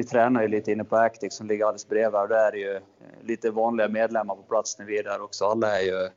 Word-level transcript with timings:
vi 0.00 0.04
tränar 0.04 0.42
ju 0.42 0.48
lite 0.48 0.72
inne 0.72 0.84
på 0.84 0.96
Actic 0.96 1.34
som 1.34 1.46
ligger 1.46 1.64
alldeles 1.64 1.88
bredvid 1.88 2.20
och 2.20 2.28
där 2.28 2.52
är 2.52 2.56
ju 2.56 2.80
lite 3.22 3.50
vanliga 3.50 3.88
medlemmar 3.88 4.34
på 4.34 4.42
plats 4.42 4.78
när 4.78 4.86
vi 4.86 4.98
är 4.98 5.04
där 5.04 5.22
också. 5.22 5.44
Alla 5.44 5.80
är 5.80 5.84
ju 5.84 6.08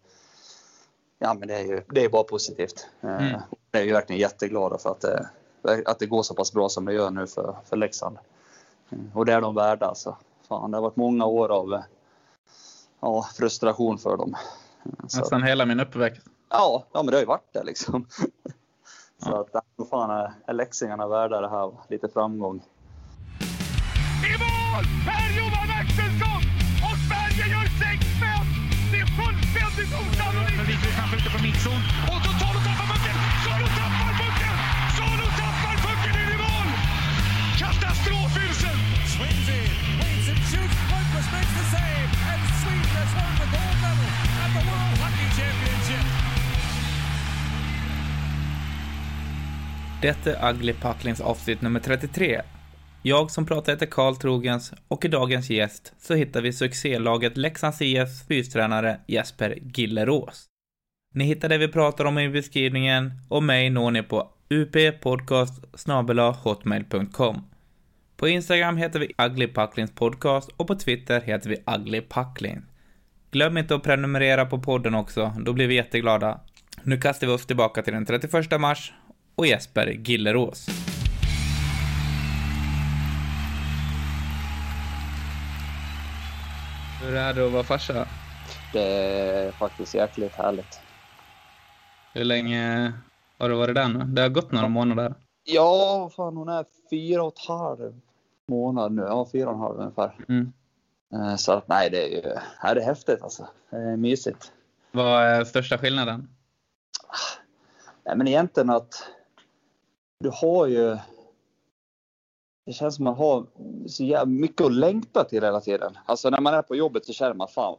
ja, 1.19 1.33
men 1.33 1.47
det 1.47 1.55
är 1.55 1.63
ju 1.63 1.83
det 1.89 2.05
är 2.05 2.09
bara 2.09 2.23
positivt. 2.23 2.87
Mm. 3.01 3.41
Jag 3.71 3.81
är 3.81 3.85
ju 3.85 3.93
verkligen 3.93 4.19
jätteglada 4.19 4.77
för 4.77 4.89
att 4.89 5.01
det, 5.01 5.29
att 5.85 5.99
det 5.99 6.05
går 6.05 6.23
så 6.23 6.33
pass 6.33 6.53
bra 6.53 6.69
som 6.69 6.85
det 6.85 6.93
gör 6.93 7.11
nu 7.11 7.27
för, 7.27 7.55
för 7.65 7.77
Leksand. 7.77 8.17
Och 9.13 9.25
det 9.25 9.33
är 9.33 9.41
de 9.41 9.55
värda 9.55 9.85
alltså. 9.85 10.17
Fan, 10.47 10.71
det 10.71 10.77
har 10.77 10.81
varit 10.81 10.95
många 10.95 11.25
år 11.25 11.49
av 11.51 11.81
ja, 12.99 13.27
frustration 13.35 13.97
för 13.97 14.17
dem. 14.17 14.35
Nästan 15.03 15.43
hela 15.43 15.65
min 15.65 15.79
uppväxt. 15.79 16.27
Ja, 16.49 16.83
ja, 16.91 17.03
men 17.03 17.05
det 17.05 17.15
har 17.15 17.21
ju 17.21 17.27
varit 17.27 17.53
det 17.53 17.63
liksom. 17.63 18.07
Så 19.17 19.47
ja. 19.53 19.61
att, 19.75 19.89
fan 19.89 20.09
är, 20.11 20.33
är 20.45 20.53
leksingarna 20.53 21.07
värda 21.07 21.41
det 21.41 21.49
här? 21.49 21.71
Lite 21.87 22.09
framgång. 22.09 22.61
I 24.31 24.33
mål! 24.43 24.83
Per-Johan 25.07 25.69
Axelsson! 25.79 26.41
Och 26.87 26.97
Sverige 27.07 27.45
gör 27.53 27.67
6-5! 27.83 28.45
Det 28.91 28.99
är 29.05 29.09
fullständigt 29.19 29.91
osannolikt! 30.01 30.59
Förvisso 30.61 30.89
är 31.01 31.17
ute 31.17 31.29
på 31.35 31.39
mittzon. 31.45 31.81
Och 32.11 32.19
Totalo 32.25 32.59
tappar 32.67 32.87
pucken! 32.91 33.17
Salo 33.45 33.67
tappar 33.79 34.13
pucken! 34.21 34.55
Salo 34.97 35.27
tappar 35.41 35.75
pucken 35.85 36.13
in 36.21 36.29
i 36.35 36.37
mål! 36.43 36.69
Katastrofhusen! 37.61 38.77
Swings 39.13 39.47
in, 39.57 39.69
waits 39.99 40.27
and 40.31 40.41
shoots. 40.51 40.77
Lundqvist 40.89 41.29
makes 41.35 41.53
the 41.59 41.65
save. 41.75 42.09
And 42.31 42.41
Sweden 42.61 42.91
has 42.97 43.11
won 43.17 43.31
the 43.41 43.47
gold 43.55 43.77
medal 43.83 44.09
at 44.43 44.51
the 44.55 44.63
World 44.69 44.97
Hockey 45.03 45.27
Championship. 45.37 46.05
Detta 50.01 50.35
är 50.35 50.49
Ugly 50.49 50.73
Pucklings 50.73 51.21
avsnitt 51.21 51.61
nummer 51.61 51.79
33. 51.79 52.41
Jag 53.05 53.31
som 53.31 53.45
pratar 53.45 53.73
heter 53.73 53.85
Karl 53.85 54.15
Trogens 54.15 54.73
och 54.87 55.05
i 55.05 55.07
dagens 55.07 55.49
gäst 55.49 55.93
så 55.99 56.13
hittar 56.15 56.41
vi 56.41 56.53
succélaget 56.53 57.37
Leksands 57.37 57.81
IFs 57.81 58.27
fystränare 58.27 58.99
Jesper 59.07 59.57
Gillerås. 59.73 60.45
Ni 61.13 61.23
hittar 61.23 61.49
det 61.49 61.57
vi 61.57 61.67
pratar 61.67 62.05
om 62.05 62.19
i 62.19 62.29
beskrivningen 62.29 63.11
och 63.29 63.43
mig 63.43 63.69
når 63.69 63.91
ni 63.91 64.03
på 64.03 64.29
uppodcast 64.49 65.53
hotmail.com. 66.43 67.41
På 68.17 68.27
Instagram 68.27 68.77
heter 68.77 68.99
vi 68.99 69.13
Ugly 69.17 69.47
Pucklings 69.47 69.91
podcast 69.91 70.49
och 70.57 70.67
på 70.67 70.75
Twitter 70.75 71.21
heter 71.21 71.49
vi 71.49 71.63
Ugly 71.75 72.01
Puckling. 72.01 72.61
Glöm 73.31 73.57
inte 73.57 73.75
att 73.75 73.83
prenumerera 73.83 74.45
på 74.45 74.59
podden 74.59 74.95
också, 74.95 75.33
då 75.39 75.53
blir 75.53 75.67
vi 75.67 75.75
jätteglada. 75.75 76.39
Nu 76.83 76.97
kastar 76.97 77.27
vi 77.27 77.33
oss 77.33 77.45
tillbaka 77.45 77.81
till 77.81 77.93
den 77.93 78.05
31 78.05 78.61
mars 78.61 78.93
och 79.35 79.47
Jesper 79.47 79.87
Gillerås. 79.87 80.92
Hur 87.03 87.15
är 87.15 87.33
det 87.33 87.45
att 87.45 87.51
vara 87.51 87.63
farsa? 87.63 88.07
Det 88.71 88.81
är 88.81 89.51
faktiskt 89.51 89.93
jäkligt 89.93 90.35
härligt. 90.35 90.81
Hur 92.13 92.23
länge 92.23 92.93
har 93.39 93.49
du 93.49 93.55
varit 93.55 93.75
där 93.75 93.87
nu? 93.87 93.99
Det 93.99 94.21
har 94.21 94.29
gått 94.29 94.51
några 94.51 94.67
månader. 94.67 95.15
Ja, 95.43 96.09
fan 96.15 96.37
hon 96.37 96.49
är 96.49 96.65
fyra 96.89 97.23
och 97.23 97.33
ett 97.33 97.47
halv 97.47 97.99
månad 98.47 98.91
nu. 98.91 99.01
Ja, 99.01 99.27
fyra 99.31 99.49
och 99.49 99.53
en 99.53 99.59
halv 99.59 99.79
ungefär. 99.79 100.15
Mm. 100.29 100.53
Eh, 101.13 101.35
så 101.35 101.51
att 101.51 101.67
nej, 101.67 101.89
det 101.89 102.03
är 102.03 102.09
ju 102.09 102.21
det 102.21 102.81
är 102.81 102.85
häftigt 102.85 103.21
alltså. 103.21 103.47
Det 103.69 103.77
är 103.77 103.97
mysigt. 103.97 104.51
Vad 104.91 105.23
är 105.23 105.43
största 105.43 105.77
skillnaden? 105.77 106.29
Nej, 108.05 108.17
men 108.17 108.27
egentligen 108.27 108.69
att 108.69 109.09
du 110.19 110.31
har 110.33 110.67
ju 110.67 110.97
det 112.65 112.73
känns 112.73 112.95
som 112.95 113.03
man 113.03 113.15
har 113.15 113.45
så 113.87 114.03
jävla 114.03 114.25
mycket 114.25 114.65
att 114.65 114.73
längta 114.73 115.23
till 115.23 115.43
hela 115.43 115.61
tiden. 115.61 115.97
Alltså 116.05 116.29
när 116.29 116.41
man 116.41 116.53
är 116.53 116.61
på 116.61 116.75
jobbet 116.75 117.05
så 117.05 117.13
känner 117.13 117.33
man 117.33 117.47
fan, 117.47 117.77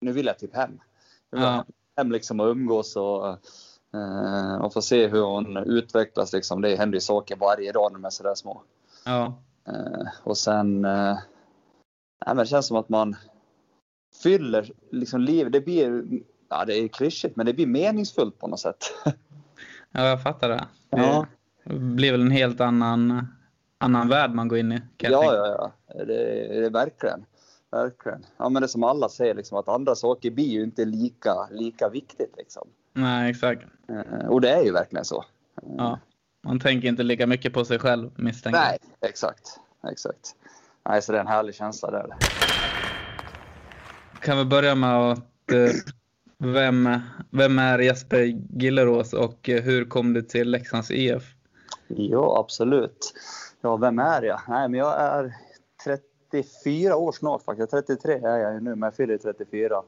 nu 0.00 0.12
vill 0.12 0.26
jag 0.26 0.38
typ 0.38 0.56
hem. 0.56 0.80
Jag 1.30 1.38
vill 1.38 1.46
ja. 1.46 1.64
hem 1.96 2.12
liksom 2.12 2.40
och 2.40 2.46
umgås 2.46 2.96
och, 2.96 3.28
eh, 3.94 4.56
och 4.56 4.72
få 4.72 4.82
se 4.82 5.06
hur 5.06 5.22
hon 5.22 5.56
utvecklas 5.56 6.32
liksom. 6.32 6.62
Det 6.62 6.76
händer 6.76 6.96
ju 6.96 7.00
saker 7.00 7.36
varje 7.36 7.72
dag 7.72 7.92
när 7.92 7.98
de 7.98 8.04
är 8.04 8.10
sådär 8.10 8.34
små. 8.34 8.62
Ja. 9.04 9.34
Eh, 9.68 10.06
och 10.22 10.38
sen, 10.38 10.84
eh, 10.84 11.18
men 12.26 12.36
det 12.36 12.46
känns 12.46 12.66
som 12.66 12.76
att 12.76 12.88
man 12.88 13.16
fyller 14.22 14.72
liksom 14.90 15.20
livet. 15.20 15.52
Det 15.52 15.60
blir, 15.60 16.04
ja 16.48 16.64
det 16.64 16.78
är 16.78 16.88
klyschigt, 16.88 17.36
men 17.36 17.46
det 17.46 17.54
blir 17.54 17.66
meningsfullt 17.66 18.38
på 18.38 18.46
något 18.46 18.60
sätt. 18.60 18.84
ja, 19.92 20.06
jag 20.06 20.22
fattar 20.22 20.48
det. 20.48 20.66
Ja. 20.90 21.26
Det 21.64 21.78
blir 21.78 22.12
väl 22.12 22.20
en 22.20 22.30
helt 22.30 22.60
annan 22.60 23.26
annan 23.78 24.08
värld 24.08 24.30
man 24.30 24.48
går 24.48 24.58
in 24.58 24.72
i. 24.72 24.82
ja, 24.98 25.10
ja, 25.10 25.46
ja. 25.46 25.72
Det, 25.94 26.04
det 26.04 26.66
är 26.66 26.70
verkligen. 26.70 27.24
Verkligen. 27.70 28.26
Ja, 28.36 28.48
men 28.48 28.62
det 28.62 28.68
som 28.68 28.84
alla 28.84 29.08
säger, 29.08 29.34
liksom, 29.34 29.58
att 29.58 29.68
andra 29.68 29.94
saker 29.94 30.30
blir 30.30 30.48
ju 30.48 30.62
inte 30.62 30.84
lika, 30.84 31.48
lika 31.50 31.88
viktigt. 31.88 32.34
Liksom. 32.36 32.68
Nej, 32.92 33.30
exakt. 33.30 33.62
Eh, 33.88 34.28
och 34.28 34.40
det 34.40 34.50
är 34.50 34.62
ju 34.62 34.72
verkligen 34.72 35.04
så. 35.04 35.24
Ja. 35.78 35.98
Man 36.42 36.60
tänker 36.60 36.88
inte 36.88 37.02
lika 37.02 37.26
mycket 37.26 37.52
på 37.52 37.64
sig 37.64 37.78
själv, 37.78 38.10
misstänker 38.16 38.60
Nej, 38.60 38.78
exakt. 39.00 39.60
exakt. 39.90 40.34
Nej, 40.88 41.02
så 41.02 41.12
det 41.12 41.18
är 41.18 41.22
en 41.22 41.26
härlig 41.26 41.54
känsla 41.54 41.90
där. 41.90 42.06
Kan 44.20 44.38
vi 44.38 44.44
börja 44.44 44.74
med 44.74 44.96
att 44.96 45.52
eh, 45.52 45.70
vem, 46.38 47.00
vem 47.30 47.58
är 47.58 47.78
Jesper 47.78 48.22
Gillerås 48.60 49.12
och 49.12 49.38
hur 49.48 49.84
kom 49.84 50.12
du 50.12 50.22
till 50.22 50.50
Leksands 50.50 50.90
IF? 50.90 51.34
Ja, 51.88 52.40
absolut. 52.40 53.12
Ja, 53.60 53.76
vem 53.76 53.98
är 53.98 54.22
jag? 54.22 54.40
Nej, 54.48 54.68
men 54.68 54.80
jag 54.80 55.00
är 55.00 55.34
34 55.84 56.96
år 56.96 57.12
snart 57.12 57.42
faktiskt. 57.42 57.70
33 57.70 58.12
är 58.14 58.36
jag 58.36 58.62
nu, 58.62 58.70
men 58.70 58.82
jag 58.82 58.94
fyller 58.94 59.18
34. 59.18 59.82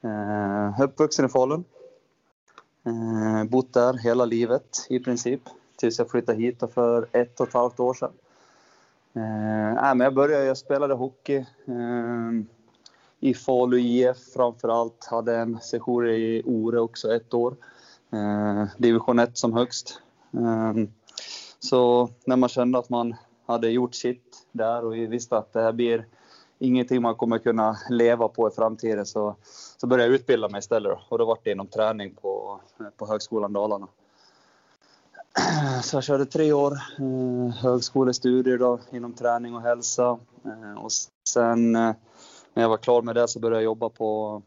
Eh, 0.00 0.80
uppvuxen 0.80 1.24
i 1.24 1.28
Falun. 1.28 1.64
Eh, 2.86 3.44
bott 3.44 3.72
där 3.72 3.94
hela 3.94 4.24
livet 4.24 4.86
i 4.88 5.00
princip. 5.00 5.40
Tills 5.76 5.98
jag 5.98 6.10
flyttade 6.10 6.38
hit 6.38 6.62
för 6.74 7.06
ett 7.12 7.40
och 7.40 7.48
ett 7.48 7.54
halvt 7.54 7.80
år 7.80 7.94
sedan. 7.94 8.12
Eh, 9.14 9.74
nej, 9.82 9.94
men 9.94 10.00
jag 10.00 10.14
började, 10.14 10.44
jag 10.44 10.58
spelade 10.58 10.94
hockey. 10.94 11.36
Eh, 11.66 12.32
I 13.20 13.34
Falu 13.34 13.80
IF 13.80 14.16
framför 14.34 14.68
allt. 14.68 15.04
Hade 15.10 15.36
en 15.36 15.60
session 15.60 16.06
i 16.06 16.42
Ore 16.46 16.80
också 16.80 17.14
ett 17.14 17.34
år. 17.34 17.56
Eh, 18.12 18.64
division 18.76 19.18
1 19.18 19.38
som 19.38 19.52
högst. 19.52 20.00
Eh, 20.32 20.84
så 21.58 22.10
när 22.24 22.36
man 22.36 22.48
kände 22.48 22.78
att 22.78 22.88
man 22.88 23.16
hade 23.46 23.70
gjort 23.70 23.94
sitt 23.94 24.46
där 24.52 24.84
och 24.84 24.94
vi 24.94 25.06
visste 25.06 25.38
att 25.38 25.52
det 25.52 25.60
här 25.60 25.72
blir 25.72 26.06
ingenting 26.58 27.02
man 27.02 27.14
kommer 27.14 27.38
kunna 27.38 27.78
leva 27.90 28.28
på 28.28 28.48
i 28.48 28.50
framtiden 28.50 29.06
så, 29.06 29.36
så 29.76 29.86
började 29.86 30.08
jag 30.08 30.14
utbilda 30.14 30.48
mig 30.48 30.58
istället. 30.58 30.92
Då. 30.92 31.00
Och 31.08 31.18
då 31.18 31.24
var 31.24 31.38
det 31.42 31.50
inom 31.50 31.66
träning 31.66 32.14
på, 32.14 32.60
på 32.96 33.06
Högskolan 33.06 33.52
Dalarna. 33.52 33.88
Så 35.82 35.96
jag 35.96 36.04
körde 36.04 36.26
tre 36.26 36.52
år 36.52 36.72
eh, 36.72 37.54
högskolestudier 37.54 38.58
då, 38.58 38.80
inom 38.90 39.12
träning 39.12 39.54
och 39.54 39.62
hälsa. 39.62 40.18
Eh, 40.44 40.84
och 40.84 40.92
sen 41.28 41.76
eh, 41.76 41.92
när 42.54 42.62
jag 42.62 42.68
var 42.68 42.76
klar 42.76 43.02
med 43.02 43.14
det 43.14 43.28
så 43.28 43.40
började 43.40 43.56
jag 43.56 43.64
jobba 43.64 43.88
på 43.88 44.42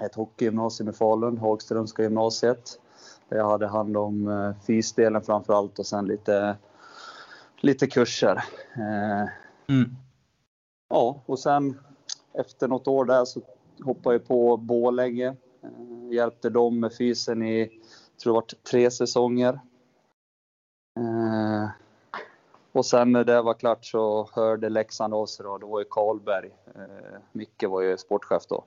ett 0.00 0.14
hockeygymnasium 0.14 0.88
i 0.88 0.92
Falun, 0.92 1.38
Hagströmska 1.38 2.02
gymnasiet. 2.02 2.80
Jag 3.28 3.48
hade 3.48 3.66
hand 3.66 3.96
om 3.96 4.28
eh, 4.28 4.64
fysdelen 4.66 5.22
framför 5.22 5.52
allt 5.52 5.78
och 5.78 5.86
sen 5.86 6.06
lite, 6.06 6.56
lite 7.60 7.86
kurser. 7.86 8.44
Eh, 8.76 9.28
mm. 9.74 9.96
Ja, 10.88 11.22
och 11.26 11.38
sen 11.38 11.80
efter 12.32 12.68
något 12.68 12.88
år 12.88 13.04
där 13.04 13.24
så 13.24 13.40
hoppade 13.84 14.14
jag 14.14 14.26
på 14.26 14.56
Bålänge. 14.56 15.28
Eh, 15.62 16.12
hjälpte 16.12 16.50
dem 16.50 16.80
med 16.80 16.96
fysen 16.96 17.42
i, 17.42 17.80
tror 18.22 18.32
det 18.32 18.34
var 18.34 18.46
tre 18.70 18.90
säsonger. 18.90 19.60
Och 22.72 22.86
sen 22.86 23.12
när 23.12 23.24
det 23.24 23.42
var 23.42 23.54
klart 23.54 23.84
så 23.84 24.28
hörde 24.32 24.68
Leksand 24.68 25.14
av 25.14 25.26
sig 25.26 25.44
då. 25.44 25.58
Det 25.58 25.66
var 25.66 25.78
ju 25.78 25.84
Karlberg. 25.90 26.50
Micke 27.32 27.64
var 27.68 27.80
ju 27.80 27.96
sportchef 27.96 28.42
då. 28.48 28.64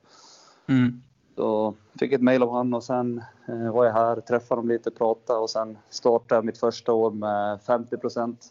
Mm. 0.66 1.02
Så 1.38 1.74
fick 1.98 2.12
ett 2.12 2.20
mejl 2.20 2.42
av 2.42 2.48
honom 2.48 2.74
och 2.74 2.84
sen 2.84 3.22
eh, 3.48 3.72
var 3.72 3.84
jag 3.84 3.92
här, 3.92 4.20
träffade 4.20 4.58
dem 4.60 4.68
lite, 4.68 4.90
pratade 4.90 5.38
och 5.38 5.50
sen 5.50 5.78
startade 5.90 6.38
jag 6.38 6.44
mitt 6.44 6.58
första 6.58 6.92
år 6.92 7.10
med 7.10 7.60
50 7.62 7.96
procent. 7.96 8.46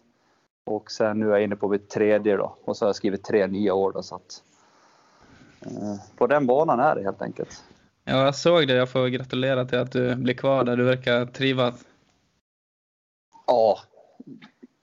Och 0.66 0.92
sen 0.92 1.20
nu 1.20 1.26
är 1.26 1.30
jag 1.30 1.44
inne 1.44 1.56
på 1.56 1.68
mitt 1.68 1.90
tredje 1.90 2.38
då 2.38 2.56
och 2.66 2.78
så 2.78 2.86
har 2.86 2.88
jag 2.88 2.96
skrivit 2.96 3.24
tre 3.24 3.48
nya 3.48 3.74
år 3.74 3.92
då 3.92 4.04
så 4.04 4.16
att 4.16 4.44
eh, 5.62 6.18
på 6.18 6.28
den 6.28 6.48
banan 6.48 6.80
är 6.80 6.96
det 6.96 7.04
helt 7.04 7.22
enkelt. 7.22 7.64
Ja, 8.04 8.26
jag 8.26 8.36
såg 8.36 8.68
det. 8.68 8.74
Jag 8.74 8.90
får 8.90 9.08
gratulera 9.08 9.66
till 9.66 9.80
att 9.80 9.92
du 9.92 10.16
blir 10.16 10.34
kvar 10.34 10.64
där. 10.64 10.78
Du 10.78 10.84
verkar 10.84 11.26
trivas. 11.26 11.86
Ja, 13.48 13.80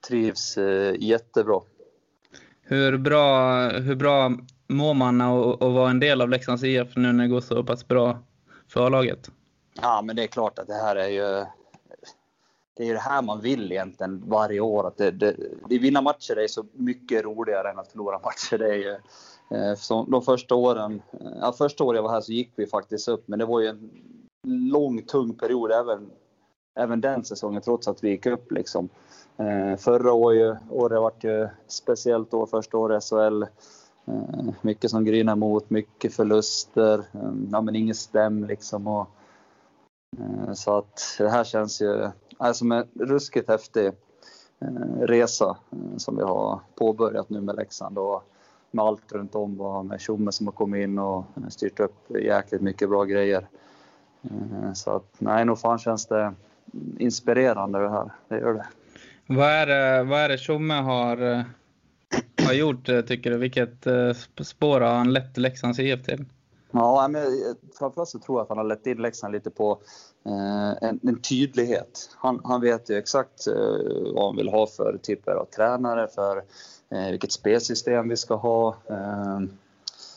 trivs 0.09 0.59
eh, 0.59 0.95
jättebra. 0.99 1.61
Hur 2.63 2.99
bra, 2.99 3.69
hur 3.69 3.95
bra 3.95 4.33
mår 4.75 4.95
man 4.95 5.21
att 5.21 5.61
vara 5.61 5.91
en 5.91 6.01
del 6.01 6.21
av 6.21 6.29
Leksands 6.29 6.65
IF 6.65 6.97
nu 6.97 7.13
när 7.13 7.25
det 7.25 7.29
går 7.29 7.41
så 7.41 7.65
pass 7.65 7.89
bra 7.89 8.19
för 8.69 8.87
A-laget? 8.87 9.31
Ja, 9.83 10.03
men 10.03 10.17
det 10.17 10.23
är 10.23 10.27
klart 10.27 10.59
att 10.59 10.67
det 10.67 10.75
här 10.75 10.97
är 10.97 11.09
ju... 11.09 11.47
det 12.75 12.83
är 12.83 12.87
ju 12.87 12.93
det 12.93 12.99
här 12.99 13.23
man 13.23 13.41
vill 13.41 13.73
egentligen 13.73 14.23
varje 14.27 14.61
år. 14.61 14.87
Att 14.87 14.97
det, 14.97 15.11
det, 15.11 15.37
det 15.69 15.79
vinna 15.79 16.01
matcher 16.01 16.39
är 16.39 16.47
så 16.47 16.65
mycket 16.73 17.25
roligare 17.25 17.71
än 17.71 17.79
att 17.79 17.89
förlora 17.89 18.19
matcher. 18.19 18.59
Det 18.59 18.69
är 18.69 18.75
ju, 18.75 18.97
eh, 19.59 19.75
så 19.77 20.05
de 20.05 20.23
första 20.23 20.55
åren, 20.55 21.03
ja, 21.41 21.53
första 21.59 21.85
året 21.85 21.99
jag 21.99 22.03
var 22.03 22.11
här 22.11 22.21
så 22.21 22.33
gick 22.33 22.53
vi 22.57 22.67
faktiskt 22.67 23.09
upp, 23.09 23.29
men 23.29 23.39
det 23.39 23.45
var 23.45 23.61
ju 23.61 23.67
en 23.67 23.91
lång, 24.47 25.03
tung 25.03 25.35
period 25.35 25.73
även, 25.73 26.11
även 26.79 27.01
den 27.01 27.25
säsongen, 27.25 27.63
trots 27.63 27.89
att 27.89 28.05
vi 28.05 28.11
gick 28.11 28.27
upp. 28.27 28.53
Liksom. 28.53 28.89
Eh, 29.37 29.77
förra 29.77 30.13
året, 30.13 30.59
året 30.71 31.01
var 31.01 31.13
ju 31.21 31.49
speciellt 31.69 32.35
år, 32.35 32.47
första 32.47 32.79
året 32.79 33.05
i 33.05 33.07
SHL. 33.07 33.45
Eh, 34.07 34.55
mycket 34.63 34.91
som 34.91 35.05
grinar 35.05 35.37
mot, 35.37 35.71
mycket 35.71 36.15
förluster, 36.15 36.99
eh, 36.99 37.33
ja, 37.53 37.61
men 37.61 37.77
ingen 37.77 37.95
stäm 37.95 38.45
liksom. 38.45 38.87
Och, 38.87 39.09
eh, 40.19 40.53
så 40.53 40.79
att 40.79 41.17
det 41.19 41.29
här 41.29 41.45
känns 41.45 41.83
ju 41.83 42.11
som 42.55 42.73
en 42.73 42.85
ruskigt 43.01 43.49
häftig 43.49 43.93
resa 45.01 45.57
som 45.97 46.17
vi 46.17 46.23
har 46.23 46.61
påbörjat 46.75 47.31
nu 47.31 47.41
med 47.41 47.57
Leksand. 47.57 47.99
Och, 47.99 48.23
med 48.71 48.85
allt 48.85 49.13
runt 49.13 49.35
om 49.35 49.61
och 49.61 49.87
med 49.87 50.01
Tjomme 50.01 50.33
som 50.33 50.47
har 50.47 50.53
kommit 50.53 50.83
in 50.83 50.99
och 50.99 51.25
styrt 51.49 51.81
upp 51.81 52.11
jäkligt 52.11 52.61
mycket 52.61 52.89
bra 52.89 53.05
grejer. 53.05 53.47
Så 54.75 54.91
att 54.91 55.15
nej, 55.19 55.45
nog 55.45 55.59
fan 55.59 55.79
känns 55.79 56.07
det 56.07 56.35
inspirerande 56.99 57.79
det 57.79 57.91
här. 57.91 58.11
Det 58.29 58.39
gör 58.39 58.55
det. 58.55 58.67
Vad 59.27 59.49
är 59.49 59.67
det, 59.67 60.03
vad 60.05 60.21
är 60.21 60.29
det 60.29 60.39
Tjomme 60.39 60.75
har, 60.75 61.45
har 62.47 62.53
gjort 62.53 62.89
eh, 62.89 63.01
tycker 63.01 63.31
du? 63.31 63.37
Vilket 63.37 63.87
eh, 63.87 64.13
spår 64.43 64.81
har 64.81 64.95
han 64.95 65.13
lett 65.13 65.37
Leksands 65.37 65.79
IF 65.79 66.05
till? 66.05 66.25
Ja, 66.71 67.09
men 67.09 67.23
eh, 67.23 67.55
framförallt 67.79 68.09
så 68.09 68.19
tror 68.19 68.39
jag 68.39 68.43
att 68.43 68.49
han 68.49 68.59
har 68.59 68.65
lett 68.65 68.87
in 68.87 69.03
Leksand 69.03 69.33
lite 69.33 69.51
på 69.51 69.79
eh, 70.27 70.89
en, 70.89 71.01
en, 71.03 71.21
tydlighet. 71.21 72.11
Han, 72.17 72.41
han 72.45 72.61
vet 72.61 72.91
ju 72.91 72.99
exakt 72.99 73.47
eh, 73.47 74.13
vad 74.15 74.27
han 74.27 74.37
vill 74.37 74.49
ha 74.49 74.67
för 74.67 74.99
typer 75.03 75.33
av 75.33 75.45
tränare, 75.45 76.09
för 76.15 76.37
eh, 76.91 77.11
vilket 77.11 77.33
spelsystem 77.33 78.09
vi 78.09 78.17
ska 78.17 78.35
ha. 78.35 78.77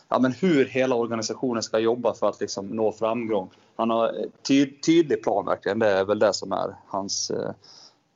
Ja, 0.10 0.20
men 0.20 0.32
hur 0.32 0.66
hela 0.66 0.96
organisationen 0.96 1.64
ska 1.64 1.80
jobba 1.80 2.14
för 2.14 2.30
att 2.30 2.42
liksom 2.42 2.68
nå 2.68 2.92
framgång. 2.92 3.50
Han 3.76 3.90
har 3.90 4.26
ty, 4.42 4.80
tydlig 4.80 5.24
plan 5.24 5.46
verkligen. 5.46 5.80
Det 5.80 5.88
är 5.88 6.06
väl 6.06 6.20
det 6.20 6.34
som 6.34 6.52
är 6.52 6.76
hans, 6.88 7.32
eh, 7.32 7.52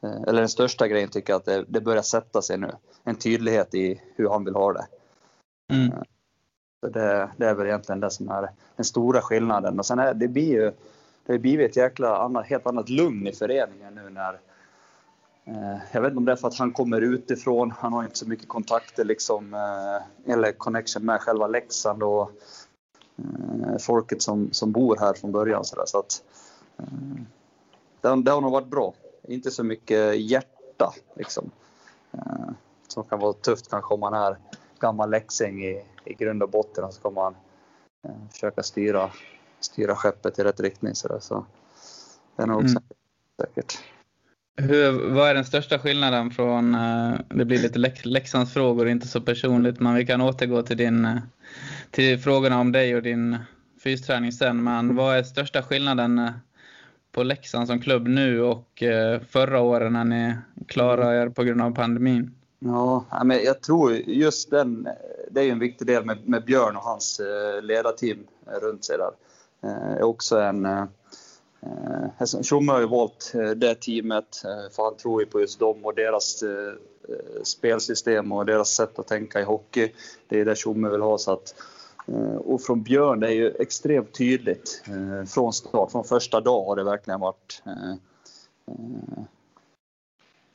eller 0.02 0.40
den 0.40 0.50
största 0.50 0.88
grejen 0.88 1.10
tycker 1.10 1.34
jag 1.34 1.40
att 1.40 1.46
det, 1.46 1.66
det, 1.68 1.82
börjar 1.82 2.02
sätta 2.02 2.42
sig 2.42 2.58
nu. 2.58 2.72
En 3.04 3.16
tydlighet 3.16 3.76
i 3.76 4.02
hur 4.16 4.30
han 4.30 4.46
vill 4.46 4.56
ha 4.56 4.74
det. 4.74 4.88
Mm. 5.74 5.92
Så 6.82 6.90
det, 6.90 7.30
det, 7.38 7.46
är 7.46 7.54
väl 7.54 7.68
egentligen 7.68 8.00
det 8.00 8.12
som 8.12 8.30
är 8.30 8.50
den 8.76 8.86
stora 8.86 9.22
skillnaden. 9.22 9.80
Och 9.80 9.86
sen 9.86 10.00
är, 10.00 10.14
det 10.14 10.28
blir 10.28 10.52
ju 10.52 10.72
det 11.26 11.34
har 11.34 11.40
blivit 11.40 11.70
ett 11.70 11.78
jäkla 11.78 12.18
annat, 12.18 12.46
helt 12.46 12.68
annat 12.68 12.90
lugn 12.90 13.28
i 13.28 13.32
föreningen 13.32 13.96
nu 13.96 14.10
när 14.10 14.40
eh, 15.46 15.78
jag 15.92 16.02
vet 16.02 16.10
inte 16.10 16.18
om 16.18 16.26
det 16.26 16.32
är 16.32 16.36
för 16.36 16.48
att 16.48 16.58
han 16.58 16.72
kommer 16.72 17.02
utifrån. 17.02 17.72
Han 17.72 17.94
har 17.94 18.04
inte 18.04 18.18
så 18.18 18.28
mycket 18.28 18.48
kontakter 18.48 19.06
liksom, 19.06 19.54
eh, 19.54 20.34
eller 20.34 20.52
connection 20.52 21.06
med 21.06 21.22
själva 21.22 21.48
Leksand 21.48 22.04
och 22.04 22.32
eh, 23.18 23.78
folket 23.80 24.22
som, 24.22 24.50
som 24.52 24.72
bor 24.72 24.98
här 25.00 25.14
från 25.14 25.32
början. 25.32 25.66
Så, 25.66 25.76
där, 25.76 25.86
så 25.86 26.00
att, 26.00 26.24
det, 28.02 28.22
det, 28.22 28.32
har 28.32 28.42
nog 28.42 28.52
varit 28.52 28.68
bra. 28.68 28.94
Inte 29.28 29.52
så 29.52 29.64
mycket 29.64 30.20
hjärta 30.20 30.94
liksom. 31.16 31.52
Som 32.88 33.04
kan 33.04 33.20
vara 33.20 33.34
tufft 33.34 33.70
kanske 33.70 33.94
om 33.94 34.00
man 34.00 34.14
är 34.14 34.38
gammal 34.80 35.10
läxing 35.10 35.66
i, 35.66 35.86
i 36.06 36.14
grund 36.14 36.44
och 36.44 36.50
botten 36.50 36.84
och 36.84 36.94
så 36.94 37.02
kommer 37.02 37.22
man 37.22 37.36
försöka 38.32 38.64
styra 38.64 39.12
styra 39.64 39.96
skeppet 39.96 40.40
i 40.40 40.44
rätt 40.44 40.60
riktning. 40.60 40.96
Så, 40.96 41.08
där, 41.08 41.20
så 41.20 41.46
det 42.36 42.44
är 42.44 42.48
nog 42.48 42.62
mm. 42.62 42.84
säkert. 43.42 43.80
Hur, 44.58 45.14
vad 45.14 45.30
är 45.30 45.34
den 45.34 45.46
största 45.46 45.80
skillnaden 45.80 46.32
från, 46.32 46.76
uh, 46.76 47.20
det 47.30 47.46
blir 47.46 47.60
lite 47.60 47.80
läx, 47.80 48.06
Leksandsfrågor, 48.06 48.88
inte 48.88 49.08
så 49.08 49.22
personligt, 49.22 49.80
men 49.80 49.96
vi 49.96 50.06
kan 50.06 50.22
återgå 50.22 50.64
till, 50.64 50.78
din, 50.78 51.06
uh, 51.06 51.18
till 51.92 52.20
frågorna 52.20 52.60
om 52.60 52.72
dig 52.72 52.96
och 52.96 53.02
din 53.02 53.38
fysträning 53.84 54.32
sen. 54.32 54.64
Men 54.64 54.96
vad 54.96 55.18
är 55.18 55.24
största 55.24 55.64
skillnaden 55.64 56.20
uh, 56.20 56.30
på 57.12 57.24
Leksand 57.24 57.68
som 57.68 57.82
klubb 57.82 58.08
nu 58.08 58.42
och 58.42 58.84
förra 59.30 59.62
året 59.62 59.92
när 59.92 60.04
ni 60.04 60.36
klarade 60.68 61.22
er 61.22 61.30
på 61.30 61.44
grund 61.44 61.62
av 61.62 61.76
pandemin? 61.76 62.36
Ja, 62.60 63.06
men 63.24 63.44
jag 63.44 63.62
tror 63.62 63.94
just 63.94 64.52
den, 64.52 64.88
det 65.32 65.42
är 65.42 65.52
en 65.52 65.60
viktig 65.60 65.88
del 65.88 66.06
med, 66.06 66.30
med 66.30 66.46
Björn 66.46 66.76
och 66.76 66.84
hans 66.84 67.22
ledarteam 67.62 68.20
runt 68.62 68.86
sig 68.86 68.98
där. 68.98 69.12
Eh, 69.64 69.92
är 69.92 70.04
också 70.04 70.40
en... 70.40 70.66
Eh, 70.66 70.84
eh, 72.20 72.42
Tjomme 72.42 72.72
har 72.72 72.80
ju 72.80 72.88
valt 72.88 73.32
det 73.56 73.76
teamet 73.76 74.42
för 74.72 74.84
han 74.84 74.98
tror 74.98 75.22
ju 75.22 75.28
på 75.28 75.42
just 75.42 75.60
dem 75.60 75.86
och 75.86 75.96
deras 75.96 76.44
spelsystem 77.44 78.32
och 78.32 78.46
deras 78.46 78.70
sätt 78.70 79.00
att 79.00 79.08
tänka 79.08 79.40
i 79.40 79.44
hockey. 79.44 79.92
Det 80.28 80.40
är 80.40 80.46
det 80.46 80.58
Tjomme 80.58 80.90
vill 80.90 81.02
ha. 81.02 81.18
Så 81.18 81.34
att, 81.34 81.56
Eh, 82.08 82.36
och 82.36 82.62
från 82.62 82.84
Björn, 82.84 83.20
det 83.20 83.28
är 83.28 83.32
ju 83.32 83.56
extremt 83.60 84.14
tydligt 84.14 84.84
eh, 84.88 85.26
från 85.26 85.54
start. 85.54 85.92
Från 85.92 86.04
första 86.04 86.42
dag 86.42 86.66
har 86.66 86.76
det 86.76 86.84
verkligen 86.84 87.20
varit 87.20 87.64
eh, 87.66 87.96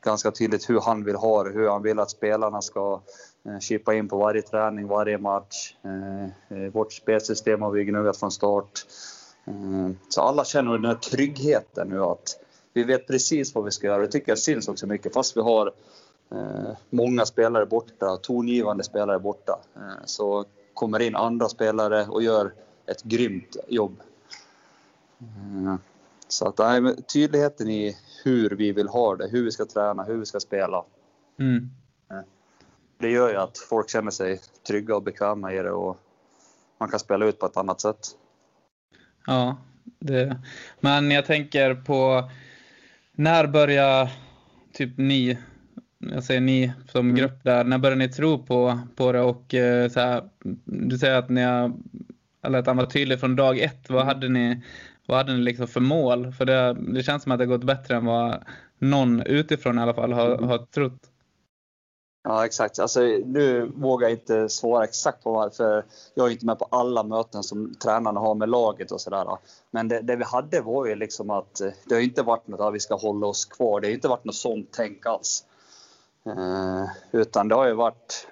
ganska 0.04 0.30
tydligt 0.30 0.70
hur 0.70 0.80
han 0.80 1.04
vill 1.04 1.16
ha 1.16 1.44
det, 1.44 1.50
hur 1.50 1.68
han 1.68 1.82
vill 1.82 1.98
att 1.98 2.10
spelarna 2.10 2.62
ska 2.62 3.00
chippa 3.60 3.94
in 3.94 4.08
på 4.08 4.18
varje 4.18 4.42
träning, 4.42 4.86
varje 4.86 5.18
match. 5.18 5.76
Vårt 6.72 6.92
spelsystem 6.92 7.62
har 7.62 7.70
vi 7.70 7.84
gnuggat 7.84 8.16
från 8.16 8.30
start. 8.30 8.86
Så 10.08 10.20
alla 10.20 10.44
känner 10.44 10.72
den 10.72 10.84
här 10.84 10.94
tryggheten 10.94 11.88
nu 11.88 12.02
att 12.02 12.38
vi 12.72 12.84
vet 12.84 13.06
precis 13.06 13.54
vad 13.54 13.64
vi 13.64 13.70
ska 13.70 13.86
göra. 13.86 14.02
Det 14.02 14.08
tycker 14.08 14.30
jag 14.32 14.38
syns 14.38 14.68
också 14.68 14.86
mycket 14.86 15.14
fast 15.14 15.36
vi 15.36 15.40
har 15.40 15.72
många 16.90 17.26
spelare 17.26 17.66
borta, 17.66 18.16
tongivande 18.16 18.84
spelare 18.84 19.18
borta. 19.18 19.58
Så 20.04 20.44
kommer 20.76 21.02
in 21.02 21.16
andra 21.16 21.48
spelare 21.48 22.06
och 22.06 22.22
gör 22.22 22.52
ett 22.86 23.02
grymt 23.02 23.56
jobb. 23.68 24.02
Så 26.28 26.48
att 26.48 26.58
nej, 26.58 27.02
tydligheten 27.02 27.68
i 27.68 27.96
hur 28.24 28.50
vi 28.50 28.72
vill 28.72 28.88
ha 28.88 29.16
det, 29.16 29.28
hur 29.28 29.44
vi 29.44 29.50
ska 29.50 29.64
träna, 29.64 30.02
hur 30.04 30.16
vi 30.16 30.26
ska 30.26 30.40
spela. 30.40 30.84
Mm. 31.38 31.70
Det 32.98 33.10
gör 33.10 33.30
ju 33.30 33.36
att 33.36 33.58
folk 33.58 33.90
känner 33.90 34.10
sig 34.10 34.40
trygga 34.66 34.96
och 34.96 35.02
bekväma 35.02 35.52
i 35.52 35.62
det 35.62 35.70
och 35.70 35.96
man 36.78 36.88
kan 36.88 37.00
spela 37.00 37.26
ut 37.26 37.38
på 37.38 37.46
ett 37.46 37.56
annat 37.56 37.80
sätt. 37.80 38.08
Ja, 39.26 39.56
det. 39.98 40.40
men 40.80 41.10
jag 41.10 41.26
tänker 41.26 41.74
på 41.74 42.30
när 43.12 43.46
börjar 43.46 44.10
typ 44.72 44.98
ni, 44.98 45.38
jag 45.98 46.24
säger 46.24 46.40
ni 46.40 46.72
som 46.88 47.00
mm. 47.00 47.16
grupp 47.16 47.44
där, 47.44 47.64
när 47.64 47.78
börjar 47.78 47.96
ni 47.96 48.08
tro 48.08 48.38
på, 48.38 48.78
på 48.96 49.12
det 49.12 49.20
och 49.20 49.54
eh, 49.54 49.90
så 49.90 50.00
här, 50.00 50.24
du 50.64 50.98
säger 50.98 51.18
att 51.18 51.28
ni 51.28 51.42
har, 51.42 51.72
eller 52.42 52.58
att 52.58 52.66
han 52.66 52.76
var 52.76 52.86
tydlig 52.86 53.20
från 53.20 53.36
dag 53.36 53.58
ett, 53.58 53.90
vad 53.90 54.04
hade 54.04 54.28
ni 54.28 54.62
vad 55.06 55.18
hade 55.18 55.32
ni 55.32 55.38
liksom 55.38 55.68
för 55.68 55.80
mål? 55.80 56.32
För 56.32 56.44
det, 56.44 56.76
det 56.94 57.02
känns 57.02 57.22
som 57.22 57.32
att 57.32 57.38
det 57.38 57.46
gått 57.46 57.64
bättre 57.64 57.96
än 57.96 58.04
vad 58.04 58.44
någon 58.78 59.22
utifrån 59.22 59.78
i 59.78 59.82
alla 59.82 59.94
fall 59.94 60.12
har, 60.12 60.38
har 60.38 60.58
trott. 60.58 61.00
Ja, 62.24 62.44
exakt. 62.44 62.78
Alltså, 62.78 63.00
nu 63.24 63.72
vågar 63.76 64.08
jag 64.08 64.18
inte 64.18 64.48
svara 64.48 64.84
exakt 64.84 65.24
på 65.24 65.32
varför. 65.32 65.84
Jag 66.14 66.26
är 66.26 66.30
inte 66.30 66.46
med 66.46 66.58
på 66.58 66.64
alla 66.70 67.02
möten 67.02 67.42
som 67.42 67.74
tränarna 67.74 68.20
har 68.20 68.34
med 68.34 68.48
laget 68.48 68.90
och 68.90 69.00
sådär. 69.00 69.26
Men 69.70 69.88
det, 69.88 70.00
det, 70.00 70.16
vi 70.16 70.24
hade 70.24 70.60
var 70.60 70.86
ju 70.86 70.94
liksom 70.94 71.30
att 71.30 71.60
det 71.88 71.94
har 71.94 72.02
inte 72.02 72.22
varit 72.22 72.46
något 72.46 72.60
att 72.60 72.74
vi 72.74 72.80
ska 72.80 72.94
hålla 72.94 73.26
oss 73.26 73.44
kvar. 73.44 73.80
Det 73.80 73.86
har 73.86 73.94
inte 73.94 74.08
varit 74.08 74.24
något 74.24 74.34
sånt 74.34 74.68
tänk 74.72 75.06
alls. 75.06 75.44
Eh, 76.26 76.88
utan 77.12 77.48
det 77.48 77.54
har 77.54 77.68
ju 77.68 77.74
varit... 77.74 78.28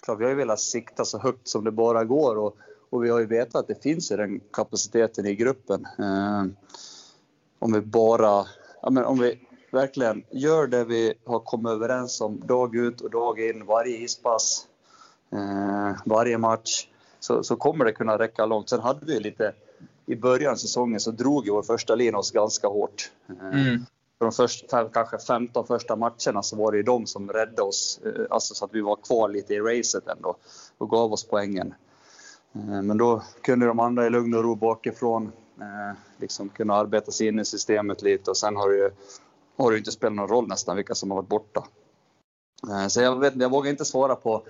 Klart, 0.00 0.20
vi 0.20 0.24
har 0.24 0.30
ju 0.30 0.36
velat 0.36 0.60
sikta 0.60 1.04
så 1.04 1.18
högt 1.18 1.48
som 1.48 1.64
det 1.64 1.70
bara 1.70 2.04
går. 2.04 2.38
Och 2.38 2.56
och 2.90 3.04
vi 3.04 3.10
har 3.10 3.18
ju 3.18 3.26
vetat 3.26 3.54
att 3.54 3.68
det 3.68 3.82
finns 3.82 4.12
ju 4.12 4.16
den 4.16 4.40
kapaciteten 4.52 5.26
i 5.26 5.34
gruppen. 5.34 5.86
Eh, 5.98 6.44
om 7.58 7.72
vi 7.72 7.80
bara, 7.80 8.46
ja, 8.82 8.90
men 8.90 9.04
om 9.04 9.18
vi 9.18 9.40
verkligen 9.70 10.24
gör 10.30 10.66
det 10.66 10.84
vi 10.84 11.14
har 11.26 11.40
kommit 11.40 11.70
överens 11.70 12.20
om 12.20 12.40
dag 12.46 12.76
ut 12.76 13.00
och 13.00 13.10
dag 13.10 13.40
in, 13.40 13.66
varje 13.66 13.96
ispass, 13.96 14.66
eh, 15.32 15.96
varje 16.04 16.38
match, 16.38 16.88
så, 17.20 17.42
så 17.42 17.56
kommer 17.56 17.84
det 17.84 17.92
kunna 17.92 18.18
räcka 18.18 18.46
långt. 18.46 18.68
Sen 18.68 18.80
hade 18.80 19.06
vi 19.06 19.20
lite, 19.20 19.52
i 20.06 20.16
början 20.16 20.52
av 20.52 20.56
säsongen 20.56 21.00
så 21.00 21.10
drog 21.10 21.46
ju 21.46 21.52
vår 21.52 21.62
första 21.62 21.94
linje 21.94 22.16
oss 22.16 22.30
ganska 22.30 22.68
hårt. 22.68 23.10
Eh, 23.28 23.60
mm. 23.60 23.86
För 24.18 24.24
de 24.24 24.32
första, 24.32 24.88
kanske 24.88 25.18
15 25.18 25.66
första 25.66 25.96
matcherna 25.96 26.42
så 26.42 26.56
var 26.56 26.72
det 26.72 26.76
ju 26.76 26.82
de 26.82 27.06
som 27.06 27.30
räddade 27.30 27.62
oss, 27.62 28.00
eh, 28.04 28.26
alltså 28.30 28.54
så 28.54 28.64
att 28.64 28.74
vi 28.74 28.80
var 28.80 28.96
kvar 28.96 29.28
lite 29.28 29.54
i 29.54 29.60
racet 29.60 30.08
ändå 30.08 30.36
och 30.78 30.90
gav 30.90 31.12
oss 31.12 31.24
poängen. 31.24 31.74
Eh, 32.54 32.82
men 32.82 32.98
då 32.98 33.22
kunde 33.40 33.66
de 33.66 33.80
andra 33.80 34.06
i 34.06 34.10
lugn 34.10 34.34
och 34.34 34.44
ro 34.44 34.54
bakifrån 34.54 35.32
eh, 35.60 35.96
liksom 36.16 36.48
kunna 36.48 36.74
arbeta 36.74 37.12
sig 37.12 37.26
in 37.26 37.38
i 37.38 37.44
systemet 37.44 38.02
lite 38.02 38.30
och 38.30 38.36
sen 38.36 38.56
har 38.56 38.68
det 38.68 38.76
ju 38.76 38.90
har 39.56 39.72
det 39.72 39.78
inte 39.78 39.92
spelat 39.92 40.16
någon 40.16 40.28
roll 40.28 40.48
nästan 40.48 40.76
vilka 40.76 40.94
som 40.94 41.10
har 41.10 41.16
varit 41.16 41.28
borta. 41.28 41.64
Så 42.88 43.00
jag, 43.00 43.20
vet, 43.20 43.36
jag 43.36 43.50
vågar 43.50 43.70
inte 43.70 43.84
svara 43.84 44.16
på 44.16 44.42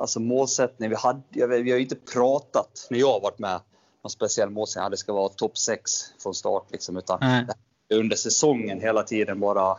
alltså 0.00 0.20
målsättning. 0.20 0.90
Vi, 0.90 0.96
hade, 0.96 1.22
vi 1.30 1.70
har 1.70 1.78
ju 1.78 1.82
inte 1.82 1.96
pratat, 1.96 2.86
när 2.90 2.98
jag 2.98 3.12
har 3.12 3.20
varit 3.20 3.38
med, 3.38 3.60
någon 4.02 4.10
speciell 4.10 4.50
målsättning 4.50 4.90
det 4.90 4.96
ska 4.96 5.12
vara 5.12 5.28
topp 5.28 5.58
6 5.58 5.90
från 6.22 6.34
start. 6.34 6.64
Liksom, 6.70 6.96
utan 6.96 7.22
mm. 7.22 7.46
Under 7.90 8.16
säsongen 8.16 8.80
hela 8.80 9.02
tiden 9.02 9.40
bara 9.40 9.70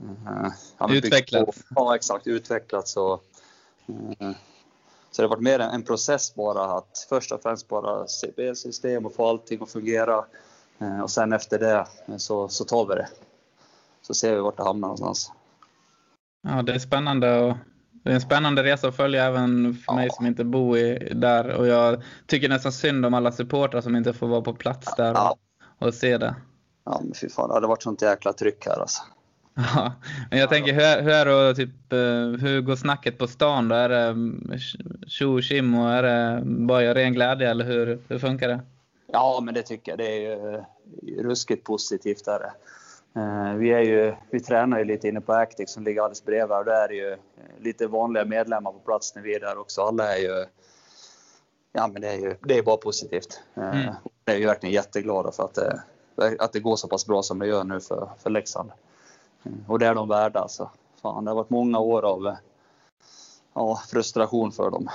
eh, 0.00 0.52
ja, 0.78 0.94
Utvecklats. 0.94 1.58
Ja, 1.74 1.94
exakt. 1.94 2.26
Utvecklats. 2.26 2.96
Och, 2.96 3.24
eh, 4.18 4.30
så 5.10 5.22
det 5.22 5.28
har 5.28 5.28
varit 5.28 5.42
mer 5.42 5.58
en, 5.58 5.82
process 5.82 6.34
bara 6.34 6.64
att 6.64 7.06
först 7.08 7.32
och 7.32 7.42
främst 7.42 7.68
bara 7.68 8.06
CB-system 8.06 9.06
och 9.06 9.14
få 9.14 9.28
allting 9.28 9.62
att 9.62 9.70
fungera. 9.70 10.24
Eh, 10.78 11.00
och 11.00 11.10
sen 11.10 11.32
efter 11.32 11.58
det 11.58 11.86
så, 12.18 12.48
så 12.48 12.64
tar 12.64 12.86
vi 12.86 12.94
det. 12.94 13.08
Så 14.02 14.14
ser 14.14 14.34
vi 14.34 14.40
vart 14.40 14.56
det 14.56 14.62
hamnar 14.62 14.88
någonstans. 14.88 15.32
Ja, 16.42 16.62
det 16.62 16.74
är 16.74 16.78
spännande 16.78 17.40
och 17.40 17.56
det 18.04 18.10
är 18.10 18.14
en 18.14 18.20
spännande 18.20 18.62
resa 18.62 18.88
att 18.88 18.96
följa 18.96 19.24
även 19.24 19.74
för 19.74 19.92
mig 19.92 20.08
som 20.12 20.26
inte 20.26 20.44
bor 20.44 20.78
i, 20.78 21.12
där. 21.14 21.50
Och 21.50 21.66
jag 21.66 22.02
tycker 22.26 22.48
nästan 22.48 22.72
synd 22.72 23.06
om 23.06 23.14
alla 23.14 23.32
supportrar 23.32 23.80
som 23.80 23.96
inte 23.96 24.12
får 24.12 24.26
vara 24.26 24.40
på 24.40 24.54
plats 24.54 24.94
där 24.96 25.14
Ja. 25.14 25.36
och, 25.78 25.86
och 25.86 25.94
se 25.94 26.18
det. 26.18 26.34
Ja, 26.90 27.00
men 27.04 27.14
fy 27.14 27.28
fan, 27.28 27.48
det 27.48 27.54
hade 27.54 27.66
varit 27.66 27.82
sånt 27.82 28.02
jäkla 28.02 28.32
tryck 28.32 28.66
här 28.66 28.80
alltså. 28.80 29.02
Ja, 29.54 29.92
men 30.30 30.38
jag 30.38 30.48
tänker 30.48 30.72
hur 30.72 31.02
hur 31.02 31.12
är 31.12 31.48
det, 31.48 31.54
typ, 31.54 31.92
eh, 31.92 31.98
hur 32.46 32.60
går 32.60 32.76
snacket 32.76 33.18
på 33.18 33.26
stan 33.26 33.68
då? 33.68 33.74
Är 33.74 33.88
det 33.88 34.00
mm, 34.00 34.58
tjo 35.06 35.34
och 35.34 35.42
tjim 35.42 35.74
och 35.74 35.90
är 35.90 36.02
det 36.02 36.42
bara 36.44 36.94
ren 36.94 37.12
glädje 37.12 37.50
eller 37.50 37.64
hur, 37.64 37.98
hur 38.08 38.18
funkar 38.18 38.48
det? 38.48 38.60
Ja, 39.12 39.40
men 39.42 39.54
det 39.54 39.62
tycker 39.62 39.92
jag. 39.92 39.98
Det 39.98 40.06
är 40.06 40.20
ju 40.20 40.54
eh, 40.54 40.62
ruskigt 41.22 41.64
positivt. 41.64 42.26
Är 42.26 42.38
det. 42.38 42.52
Eh, 43.20 43.54
Vi, 43.54 43.70
är 43.70 43.80
ju, 43.80 44.14
vi 44.30 44.40
tränar 44.40 44.78
ju 44.78 44.84
lite 44.84 45.08
inne 45.08 45.20
på 45.20 45.32
Actic 45.32 45.72
som 45.72 45.84
ligger 45.84 46.02
alldeles 46.02 46.24
bredvid. 46.24 46.56
Och 46.56 46.64
där 46.64 46.88
är 46.88 46.94
ju 46.94 47.12
eh, 47.12 47.18
lite 47.60 47.86
vanliga 47.86 48.24
medlemmar 48.24 48.72
på 48.72 48.78
plats 48.78 49.14
när 49.14 49.22
vi 49.22 49.34
är 49.34 49.40
där 49.40 49.58
också. 49.58 49.82
Alla 49.82 50.16
är 50.16 50.20
ju... 50.20 50.44
Ja, 51.72 51.88
men 51.92 52.02
det 52.02 52.08
är 52.08 52.18
ju 52.18 52.36
det 52.42 52.58
är 52.58 52.62
bara 52.62 52.76
positivt. 52.76 53.40
Mm. 53.54 53.94
Jag 54.24 54.34
är 54.34 54.38
ju 54.38 54.46
verkligen 54.46 54.74
jätteglada 54.74 55.32
för 55.32 55.44
att 55.44 55.54
det, 55.54 55.82
att 56.38 56.52
det 56.52 56.60
går 56.60 56.76
så 56.76 56.88
pass 56.88 57.06
bra 57.06 57.22
som 57.22 57.38
det 57.38 57.46
gör 57.46 57.64
nu 57.64 57.80
för, 57.80 58.08
för 58.18 58.30
Leksand. 58.30 58.70
Eh, 59.42 59.52
Och 59.66 59.78
det 59.78 59.86
är 59.86 59.94
de 59.94 60.08
värda. 60.08 60.40
Alltså. 60.40 60.70
Fan, 61.02 61.24
det 61.24 61.30
har 61.30 61.36
varit 61.36 61.50
många 61.50 61.78
år 61.78 62.02
av 62.02 62.26
eh, 62.26 62.34
ja, 63.54 63.80
frustration 63.90 64.52
för 64.52 64.70
dem. 64.70 64.88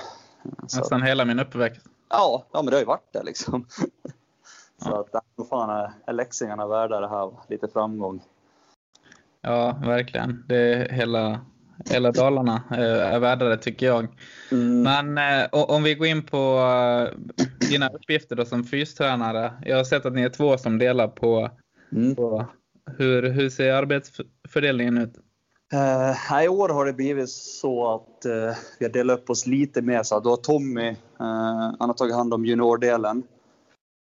Eh, 0.44 0.50
Så 0.66 0.78
Nästan 0.78 1.02
hela 1.02 1.24
min 1.24 1.38
uppväxt. 1.40 1.86
Ja, 2.08 2.44
ja 2.52 2.62
men 2.62 2.66
det 2.66 2.72
har 2.76 2.80
ju 2.80 2.86
varit 2.86 3.12
det 3.12 3.22
liksom. 3.22 3.66
Så 4.82 5.00
att, 5.00 5.24
vad 5.36 5.48
fan 5.48 5.70
är, 5.70 5.92
är 6.06 6.12
leksingarna 6.12 6.66
värda 6.66 7.00
det 7.00 7.08
här? 7.08 7.32
Lite 7.48 7.68
framgång. 7.68 8.20
Ja, 9.40 9.76
verkligen. 9.84 10.44
Det 10.48 10.56
är 10.56 10.88
hela, 10.92 11.40
hela 11.90 12.12
Dalarna 12.12 12.62
eh, 12.70 13.14
är 13.14 13.18
värda 13.18 13.44
det 13.44 13.56
tycker 13.56 13.86
jag. 13.86 14.08
Mm. 14.52 14.82
Men 14.82 15.42
eh, 15.42 15.48
om 15.52 15.82
vi 15.82 15.94
går 15.94 16.06
in 16.06 16.22
på 16.22 16.58
eh, 16.58 17.18
dina 17.70 17.88
uppgifter 17.88 18.36
då 18.36 18.44
som 18.44 18.64
fystränare. 18.64 19.52
Jag 19.64 19.76
har 19.76 19.84
sett 19.84 20.06
att 20.06 20.12
ni 20.14 20.22
är 20.22 20.28
två 20.28 20.58
som 20.58 20.78
delar 20.78 21.08
på, 21.08 21.50
Mm. 21.92 22.14
på 22.14 22.46
hur, 22.98 23.30
hur 23.30 23.50
ser 23.50 23.72
arbetsfördelningen 23.72 24.98
ut? 24.98 25.12
Här 26.16 26.44
I 26.44 26.48
år 26.48 26.68
har 26.68 26.86
det 26.86 26.92
blivit 26.92 27.30
så 27.30 27.94
att 27.94 28.24
eh, 28.24 28.56
vi 28.78 28.84
har 28.84 28.92
delat 28.92 29.18
upp 29.18 29.30
oss 29.30 29.46
lite 29.46 29.82
mer. 29.82 30.02
Så 30.02 30.20
då 30.20 30.30
har 30.30 30.36
Tommy 30.36 30.88
eh, 30.88 30.96
han 31.18 31.76
har 31.88 31.94
tagit 31.94 32.14
hand 32.14 32.34
om 32.34 32.46
juniordelen. 32.46 33.22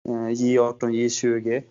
Eh, 0.10 0.29
J18, 0.29 0.79
J20. 0.79 1.63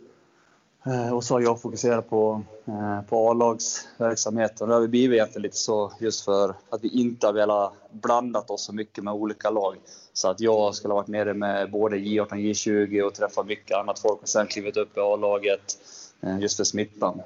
Eh, 0.86 1.14
och 1.14 1.24
så 1.24 1.34
har 1.34 1.40
jag 1.40 1.60
fokuserat 1.60 2.10
på, 2.10 2.42
eh, 2.66 3.00
på 3.08 3.30
A-lagsverksamheten. 3.30 4.68
Det 4.68 4.74
har 4.74 4.86
blivit 4.86 5.14
egentligen 5.14 5.42
lite 5.42 5.56
så 5.56 5.92
just 6.00 6.24
för 6.24 6.54
att 6.70 6.84
vi 6.84 6.88
inte 6.88 7.26
har 7.26 7.32
velat 7.32 7.72
blandat 7.90 8.50
oss 8.50 8.64
så 8.64 8.72
mycket 8.72 9.04
med 9.04 9.14
olika 9.14 9.50
lag. 9.50 9.76
Så 10.12 10.28
att 10.28 10.40
jag 10.40 10.74
skulle 10.74 10.94
ha 10.94 11.00
varit 11.00 11.08
nere 11.08 11.34
med 11.34 11.70
både 11.70 11.96
J18 11.96 12.20
och 12.20 12.36
J20 12.36 13.02
och 13.02 13.14
träffat 13.14 13.46
mycket 13.46 13.76
annat 13.76 13.98
folk 13.98 14.22
och 14.22 14.28
sen 14.28 14.46
klivit 14.46 14.76
upp 14.76 14.96
i 14.96 15.00
A-laget 15.00 15.78
eh, 16.20 16.38
just 16.38 16.56
för 16.56 16.64
smittan. 16.64 17.22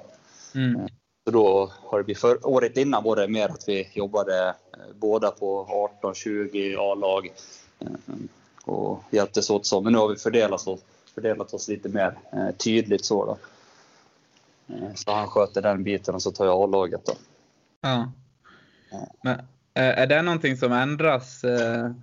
Mm. 0.54 0.88
Så 1.24 1.30
då 1.30 1.72
har 1.84 1.98
det 1.98 2.04
blivit 2.04 2.20
för, 2.20 2.46
året 2.46 2.76
innan 2.76 3.04
var 3.04 3.16
det 3.16 3.28
mer 3.28 3.48
att 3.48 3.68
vi 3.68 3.90
jobbade 3.94 4.54
båda 4.94 5.30
på 5.30 5.66
18, 5.98 6.14
20 6.14 6.76
A-lag 6.76 7.32
och 8.64 9.02
hjälptes 9.10 9.50
åt 9.50 9.66
så. 9.66 9.80
Men 9.80 9.92
nu 9.92 9.98
har 9.98 10.08
vi 10.08 10.16
fördelat 10.16 10.66
oss, 10.66 10.80
fördelat 11.20 11.54
oss 11.54 11.68
lite 11.68 11.88
mer 11.88 12.18
eh, 12.32 12.50
tydligt 12.56 13.04
så 13.04 13.25
då. 13.25 13.38
Eh, 14.75 14.94
Så 14.94 15.12
han 15.12 15.28
sköter 15.28 15.62
den 15.62 15.84
biten 15.84 16.14
och 16.14 16.22
så 16.22 16.30
tar 16.30 16.46
jag 16.46 16.62
A-laget 16.62 17.06
då. 17.06 17.12
Ja. 17.80 18.12
Men, 19.22 19.38
eh, 19.75 19.98
är 19.98 20.06
det 20.06 20.22
någonting 20.22 20.56
som 20.56 20.72
ändras? 20.72 21.44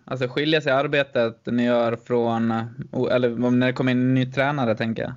Alltså 0.05 0.27
skiljer 0.27 0.61
sig 0.61 0.71
arbetet 0.71 1.45
ni 1.45 1.63
gör 1.63 1.95
från, 1.95 2.51
eller 3.11 3.51
när 3.51 3.67
det 3.67 3.73
kommer 3.73 3.91
in 3.91 4.01
en 4.01 4.13
ny 4.13 4.31
tränare 4.31 4.75
tänker 4.75 5.03
jag? 5.03 5.13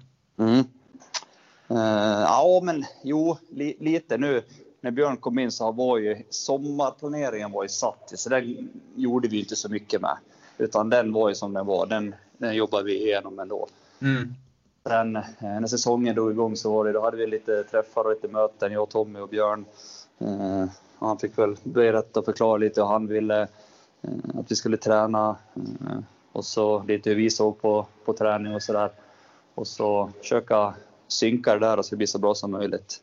Mm. 0.48 0.64
Ja, 2.22 2.60
men 2.62 2.84
jo, 3.02 3.36
li, 3.50 3.76
lite 3.80 4.18
nu. 4.18 4.42
När 4.80 4.90
Björn 4.90 5.16
kom 5.16 5.38
in 5.38 5.52
så 5.52 5.72
var 5.72 5.98
ju 5.98 6.22
sommarplaneringen 6.30 7.52
var 7.52 7.62
ju 7.62 7.68
satt, 7.68 8.12
så 8.14 8.28
den 8.28 8.68
gjorde 8.96 9.28
vi 9.28 9.38
inte 9.38 9.56
så 9.56 9.68
mycket 9.68 10.00
med. 10.00 10.16
Utan 10.58 10.90
den 10.90 11.12
var 11.12 11.28
ju 11.28 11.34
som 11.34 11.52
den 11.54 11.66
var. 11.66 11.86
Den, 11.86 12.14
den 12.38 12.54
jobbade 12.54 12.84
vi 12.84 13.06
igenom 13.06 13.38
ändå. 13.38 13.66
Mm. 14.00 14.34
Sen 14.86 15.16
eh, 15.16 15.22
när 15.40 15.66
säsongen 15.66 16.14
drog 16.14 16.30
igång 16.30 16.56
så 16.56 16.72
var 16.72 16.84
det, 16.84 16.92
då 16.92 17.02
hade 17.02 17.16
vi 17.16 17.26
lite 17.26 17.64
träffar 17.64 18.04
och 18.04 18.10
lite 18.10 18.28
möten, 18.28 18.72
jag, 18.72 18.88
Tommy 18.90 19.20
och 19.20 19.28
Björn. 19.28 19.64
Eh, 20.18 20.62
och 20.98 21.08
han 21.08 21.18
fick 21.18 21.38
väl 21.38 21.56
berätta 21.64 22.20
och 22.20 22.24
förklara 22.26 22.56
lite 22.56 22.80
hur 22.80 22.88
han 22.88 23.06
ville 23.06 23.42
eh, 24.02 24.10
att 24.38 24.50
vi 24.50 24.56
skulle 24.56 24.76
träna. 24.76 25.36
Eh, 25.56 25.98
och 26.32 26.44
så 26.44 26.82
lite 26.82 27.10
hur 27.10 27.16
vi 27.16 27.30
såg 27.30 27.60
på, 27.60 27.86
på 28.04 28.12
träning 28.12 28.54
och 28.54 28.62
sådär. 28.62 28.90
Och 29.54 29.66
så 29.66 30.10
försöka 30.18 30.74
synka 31.08 31.54
det 31.54 31.60
där 31.60 31.82
så 31.82 31.90
det 31.90 31.96
blir 31.96 32.06
så 32.06 32.18
bra 32.18 32.34
som 32.34 32.50
möjligt. 32.50 33.00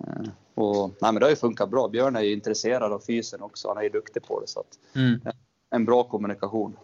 Eh, 0.00 0.28
och, 0.54 0.88
nej, 1.00 1.12
men 1.12 1.14
det 1.14 1.24
har 1.26 1.30
ju 1.30 1.36
funkat 1.36 1.70
bra. 1.70 1.88
Björn 1.88 2.16
är 2.16 2.20
ju 2.20 2.32
intresserad 2.32 2.92
av 2.92 2.98
fysen 3.06 3.42
också. 3.42 3.68
Han 3.68 3.76
är 3.78 3.82
ju 3.82 3.88
duktig 3.88 4.22
på 4.26 4.40
det. 4.40 4.46
Så 4.46 4.60
att, 4.60 4.78
Mm. 4.96 5.20
en 5.70 5.84
bra 5.84 6.02
kommunikation. 6.04 6.76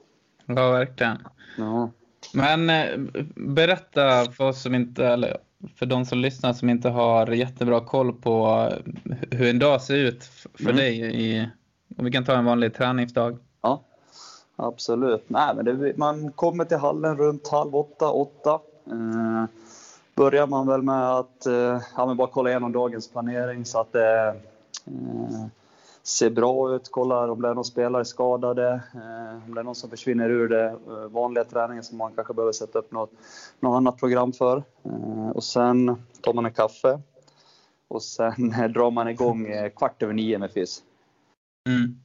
Ja, 0.47 0.71
verkligen. 0.71 1.19
Ja. 1.59 1.91
Men 2.35 2.71
eh, 2.71 2.99
berätta 3.35 4.25
för 4.33 4.45
oss 4.45 4.62
som 4.62 4.75
inte, 4.75 5.06
eller 5.06 5.37
för 5.76 5.87
de 5.87 6.04
som 6.04 6.18
lyssnar 6.18 6.52
som 6.52 6.71
inte 6.71 6.88
har 6.88 7.26
jättebra 7.26 7.80
koll 7.80 8.12
på 8.12 8.68
eh, 8.73 9.12
hur 9.30 9.50
en 9.50 9.59
dag 9.59 9.83
ser 9.83 9.97
ut 9.97 10.25
för 10.54 10.62
Mm. 10.64 10.76
dig 10.76 11.16
i, 11.25 11.49
om 11.99 12.04
vi 12.04 12.11
kan 12.11 12.25
ta 12.25 12.33
en 12.35 12.45
vanlig 12.45 12.75
träningsdag. 12.75 13.38
Ja, 13.62 13.83
absolut. 14.56 15.25
Nej, 15.28 15.54
men 15.56 15.64
det, 15.64 15.97
man 15.97 16.33
kommer 16.33 16.64
till 16.64 16.76
hallen 16.76 17.16
runt 17.16 17.49
halv 17.49 17.76
åtta, 17.76 18.11
åtta. 18.11 18.61
Eh, 18.87 19.45
börjar 20.14 20.47
man 20.47 20.66
väl 20.66 20.83
med 20.83 21.11
att 21.11 21.47
eh, 21.47 21.80
ja, 21.97 22.14
bara 22.14 22.28
kolla 22.28 22.50
igenom 22.50 22.73
dagens 22.73 23.09
planering 23.11 23.64
så 23.64 23.80
att 23.80 23.92
det 23.92 24.28
eh, 24.87 25.47
ser 26.07 26.31
bra 26.31 26.75
ut. 26.75 26.91
Kollar 26.91 27.29
om 27.29 27.43
det 27.43 27.49
är 27.49 27.55
någon 27.55 27.65
spelare 27.65 28.05
skadade, 28.05 28.81
eh, 28.95 29.47
om 29.47 29.55
det 29.55 29.61
är 29.61 29.65
någon 29.65 29.75
som 29.75 29.91
försvinner 29.91 30.31
ur 30.31 30.49
det 30.49 30.65
eh, 30.65 31.09
vanliga 31.11 31.45
träningen 31.45 31.85
som 31.85 31.99
man 31.99 32.13
kanske 32.15 32.35
behöver 32.35 32.53
sätta 32.53 32.79
upp 32.79 32.93
något, 32.93 33.11
något 33.61 33.77
annat 33.77 33.99
program 33.99 34.33
för. 34.33 34.65
Eh, 34.85 35.31
och 35.31 35.45
sen 35.45 35.97
tar 36.21 36.33
man 36.33 36.47
en 36.47 36.53
kaffe 36.53 37.01
och 37.89 38.03
sen 38.03 38.53
eh, 38.53 38.65
drar 38.75 38.91
man 38.91 39.09
igång 39.09 39.47
eh, 39.47 39.71
kvart 39.71 40.03
över 40.03 40.15
nio 40.15 40.39
med 40.39 40.53
fys. 40.53 40.83
Mm. 41.69 41.97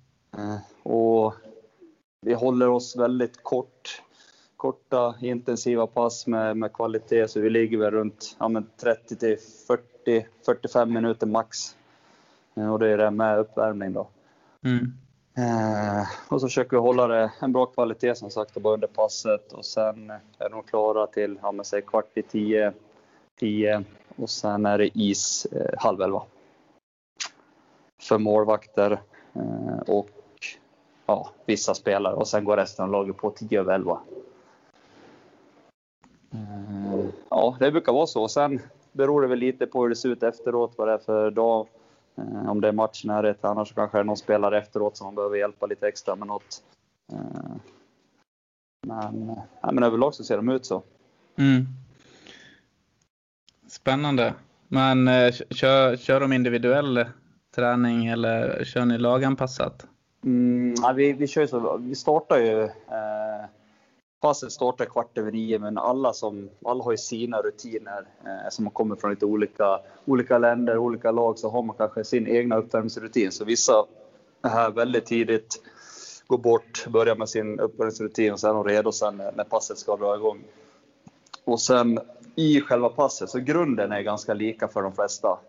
Och 0.83 1.33
vi 2.21 2.33
håller 2.33 2.69
oss 2.69 2.95
väldigt 2.95 3.43
kort, 3.43 4.01
korta 4.57 5.15
intensiva 5.21 5.87
pass 5.87 6.27
med, 6.27 6.57
med 6.57 6.73
kvalitet 6.73 7.27
så 7.27 7.39
vi 7.39 7.49
ligger 7.49 7.77
väl 7.77 7.91
runt 7.91 8.35
ja, 8.39 8.47
men 8.47 8.67
30 8.77 9.15
till 9.15 9.37
40, 9.67 10.27
45 10.45 10.93
minuter 10.93 11.27
max. 11.27 11.75
Eh, 12.55 12.73
Och 12.73 12.79
det 12.79 12.87
är 12.89 12.97
det 12.97 13.11
med 13.11 13.39
uppvärmning 13.39 13.93
då. 13.93 14.07
Mm. 14.65 14.93
Eh, 15.37 16.07
och 16.27 16.41
så 16.41 16.47
försöker 16.47 16.71
vi 16.71 16.81
hålla 16.81 17.07
det 17.07 17.31
en 17.39 17.53
bra 17.53 17.65
kvalitet 17.65 18.15
som 18.15 18.29
sagt 18.29 18.53
bara 18.53 18.73
under 18.73 18.87
passet 18.87 19.53
och 19.53 19.65
sen 19.65 20.09
är 20.37 20.49
de 20.49 20.63
klara 20.63 21.07
till 21.07 21.39
ja, 21.41 21.51
men 21.51 21.65
säg 21.65 21.81
kvart 21.81 22.17
i 22.17 22.21
tio, 22.21 22.73
tio 23.39 23.83
och 24.15 24.29
sen 24.29 24.65
är 24.65 24.77
det 24.77 24.97
is 24.97 25.45
eh, 25.45 25.73
halv 25.77 26.01
elva. 26.01 26.23
För 28.01 28.17
målvakter 28.17 29.01
eh, 29.33 29.79
och 29.87 30.09
ja, 31.05 31.29
vissa 31.45 31.73
spelare 31.73 32.15
och 32.15 32.27
sen 32.27 32.45
går 32.45 32.57
resten 32.57 32.85
av 32.85 32.91
laget 32.91 33.17
på 33.17 33.29
10 33.29 33.59
över 33.59 33.73
11. 33.73 33.99
Eh, 36.33 37.05
ja, 37.29 37.55
det 37.59 37.71
brukar 37.71 37.93
vara 37.93 38.07
så. 38.07 38.27
Sen 38.27 38.59
beror 38.91 39.21
det 39.21 39.27
väl 39.27 39.39
lite 39.39 39.67
på 39.67 39.81
hur 39.81 39.89
det 39.89 39.95
ser 39.95 40.09
ut 40.09 40.23
efteråt, 40.23 40.73
vad 40.77 40.87
det 40.87 40.93
är 40.93 40.97
för 40.97 41.31
dag. 41.31 41.67
Eh, 42.17 42.49
om 42.49 42.61
det 42.61 42.67
är 42.67 42.71
matchnärhet, 42.71 43.45
annars 43.45 43.69
så 43.69 43.75
kanske 43.75 43.97
det 43.97 44.01
är 44.01 44.03
någon 44.03 44.17
spelare 44.17 44.57
efteråt 44.57 44.97
som 44.97 45.05
man 45.05 45.15
behöver 45.15 45.37
hjälpa 45.37 45.65
lite 45.65 45.87
extra 45.87 46.15
med 46.15 46.27
något. 46.27 46.63
Eh, 47.13 47.51
men, 48.87 49.29
eh, 49.29 49.43
nej, 49.63 49.73
men 49.73 49.83
överlag 49.83 50.13
så 50.13 50.23
ser 50.23 50.37
de 50.37 50.49
ut 50.49 50.65
så. 50.65 50.83
Mm. 51.35 51.65
Spännande. 53.67 54.33
Men 54.67 55.07
eh, 55.07 55.33
kör, 55.49 55.95
kör 55.95 56.19
de 56.19 56.33
individuell 56.33 57.05
träning 57.55 58.05
eller 58.05 58.63
kör 58.63 58.85
ni 58.85 58.97
laganpassat? 58.97 59.87
Mm, 60.23 60.75
ja, 60.81 60.91
vi, 60.91 61.13
vi 61.13 61.27
kör 61.27 61.47
så. 61.47 61.77
Vi 61.77 61.95
startar 61.95 62.37
ju 62.37 62.63
eh, 62.63 63.45
passet 64.21 64.51
startar 64.51 64.85
kvart 64.85 65.17
över 65.17 65.31
nio, 65.31 65.59
men 65.59 65.77
alla, 65.77 66.13
som, 66.13 66.49
alla 66.65 66.83
har 66.83 66.91
ju 66.91 66.97
sina 66.97 67.41
rutiner 67.41 68.05
eh, 68.25 68.49
som 68.49 68.69
kommer 68.69 68.95
från 68.95 69.11
lite 69.11 69.25
olika, 69.25 69.79
olika 70.05 70.37
länder, 70.37 70.77
olika 70.77 71.11
lag, 71.11 71.39
så 71.39 71.49
har 71.49 71.63
man 71.63 71.75
kanske 71.77 72.03
sin 72.03 72.27
egna 72.27 72.55
uppvärmningsrutin. 72.55 73.31
Så 73.31 73.45
vissa 73.45 73.85
är 74.41 74.49
här 74.49 74.71
väldigt 74.71 75.05
tidigt, 75.05 75.61
går 76.27 76.37
bort, 76.37 76.87
börjar 76.87 77.15
med 77.15 77.29
sin 77.29 77.59
uppvärmningsrutin 77.59 78.33
och 78.33 78.39
sen 78.39 78.49
är 78.49 78.53
de 78.53 78.63
redo 78.63 78.91
sen 78.91 79.17
när, 79.17 79.31
när 79.31 79.43
passet 79.43 79.77
ska 79.77 79.97
dra 79.97 80.15
igång. 80.15 80.43
Och 81.43 81.61
sen 81.61 81.99
i 82.35 82.61
själva 82.61 82.89
passet, 82.89 83.29
så 83.29 83.39
grunden 83.39 83.91
är 83.91 84.01
ganska 84.01 84.33
lika 84.33 84.67
för 84.67 84.81
de 84.81 84.93
flesta. 84.93 85.39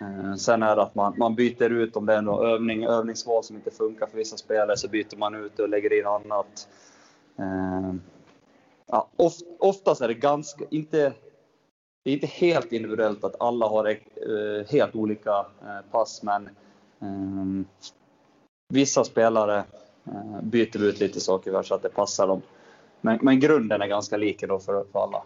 Eh, 0.00 0.34
Sen 0.34 0.62
är 0.62 0.76
det 0.76 0.82
att 0.82 0.94
man, 0.94 1.14
man 1.18 1.34
byter 1.34 1.70
ut 1.70 1.96
om 1.96 2.06
det 2.06 2.14
är 2.14 2.22
någon 2.22 2.46
övning, 2.46 2.84
övningsval 2.84 3.44
som 3.44 3.56
inte 3.56 3.70
funkar 3.70 4.06
för 4.06 4.18
vissa 4.18 4.36
spelare 4.36 4.76
så 4.76 4.88
byter 4.88 5.16
man 5.16 5.34
ut 5.34 5.58
och 5.58 5.68
lägger 5.68 5.98
in 5.98 6.06
annat. 6.06 6.68
Eh, 7.38 7.94
Ja, 8.86 9.08
oft, 9.16 9.40
oftast 9.58 10.00
är 10.00 10.08
det 10.08 10.14
ganska, 10.14 10.64
inte, 10.70 11.12
det 12.04 12.10
är 12.10 12.14
inte 12.14 12.26
helt 12.26 12.72
individuellt 12.72 13.24
att 13.24 13.40
alla 13.40 13.66
har 13.66 13.88
eh, 13.88 14.66
helt 14.68 14.94
olika 14.94 15.46
eh, 15.62 15.90
pass 15.90 16.22
men 16.22 16.48
eh, 17.00 17.66
vissa 18.68 19.04
spelare 19.04 19.64
eh, 20.04 20.42
byter 20.42 20.82
ut 20.82 21.00
lite 21.00 21.20
saker 21.20 21.62
så 21.62 21.74
att 21.74 21.82
det 21.82 21.88
passar 21.88 22.26
dem. 22.26 22.42
Men, 23.00 23.18
men 23.22 23.40
grunden 23.40 23.82
är 23.82 23.86
ganska 23.86 24.16
lika 24.16 24.46
då 24.46 24.58
för, 24.58 24.84
för 24.92 24.98
alla. 24.98 25.22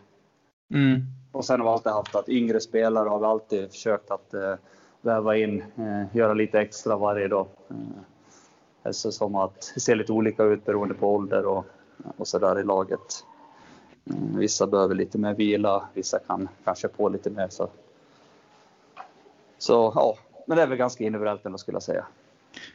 Mm. 0.74 1.00
Och 1.32 1.44
sen 1.44 1.60
har 1.60 1.66
vi 1.66 1.72
alltid 1.72 1.92
haft 1.92 2.14
att 2.14 2.28
yngre 2.28 2.60
spelare 2.60 3.08
har 3.08 3.18
vi 3.18 3.26
alltid 3.26 3.70
försökt 3.70 4.10
att 4.10 4.34
eh, 4.34 4.54
väva 5.00 5.36
in, 5.36 5.64
eh, 5.76 6.16
göra 6.16 6.34
lite 6.34 6.60
extra 6.60 6.96
varje 6.96 7.28
dag. 7.28 7.46
Eh, 8.84 8.90
så 8.90 9.12
som 9.12 9.34
att 9.34 9.72
det 9.74 9.80
ser 9.80 9.94
lite 9.94 10.12
olika 10.12 10.44
ut 10.44 10.64
beroende 10.64 10.94
på 10.94 11.14
ålder 11.14 11.46
och, 11.46 11.66
och 12.16 12.28
så 12.28 12.38
där 12.38 12.60
i 12.60 12.64
laget. 12.64 13.24
Mm, 14.10 14.38
Vissa 14.38 14.66
behöver 14.66 14.94
lite 14.94 15.18
mer 15.18 15.34
vila, 15.34 15.88
vissa 15.94 16.18
kan 16.18 16.48
kanske 16.64 16.88
på 16.88 17.08
lite 17.08 17.30
mer. 17.30 17.48
Så, 17.50 17.68
så 19.58 19.92
ja, 19.94 20.18
men 20.46 20.56
det 20.56 20.62
är 20.62 20.66
väl 20.66 20.78
ganska 20.78 21.04
individuellt 21.04 21.46
ändå 21.46 21.58
skulle 21.58 21.74
jag 21.76 21.82
säga. 21.82 22.06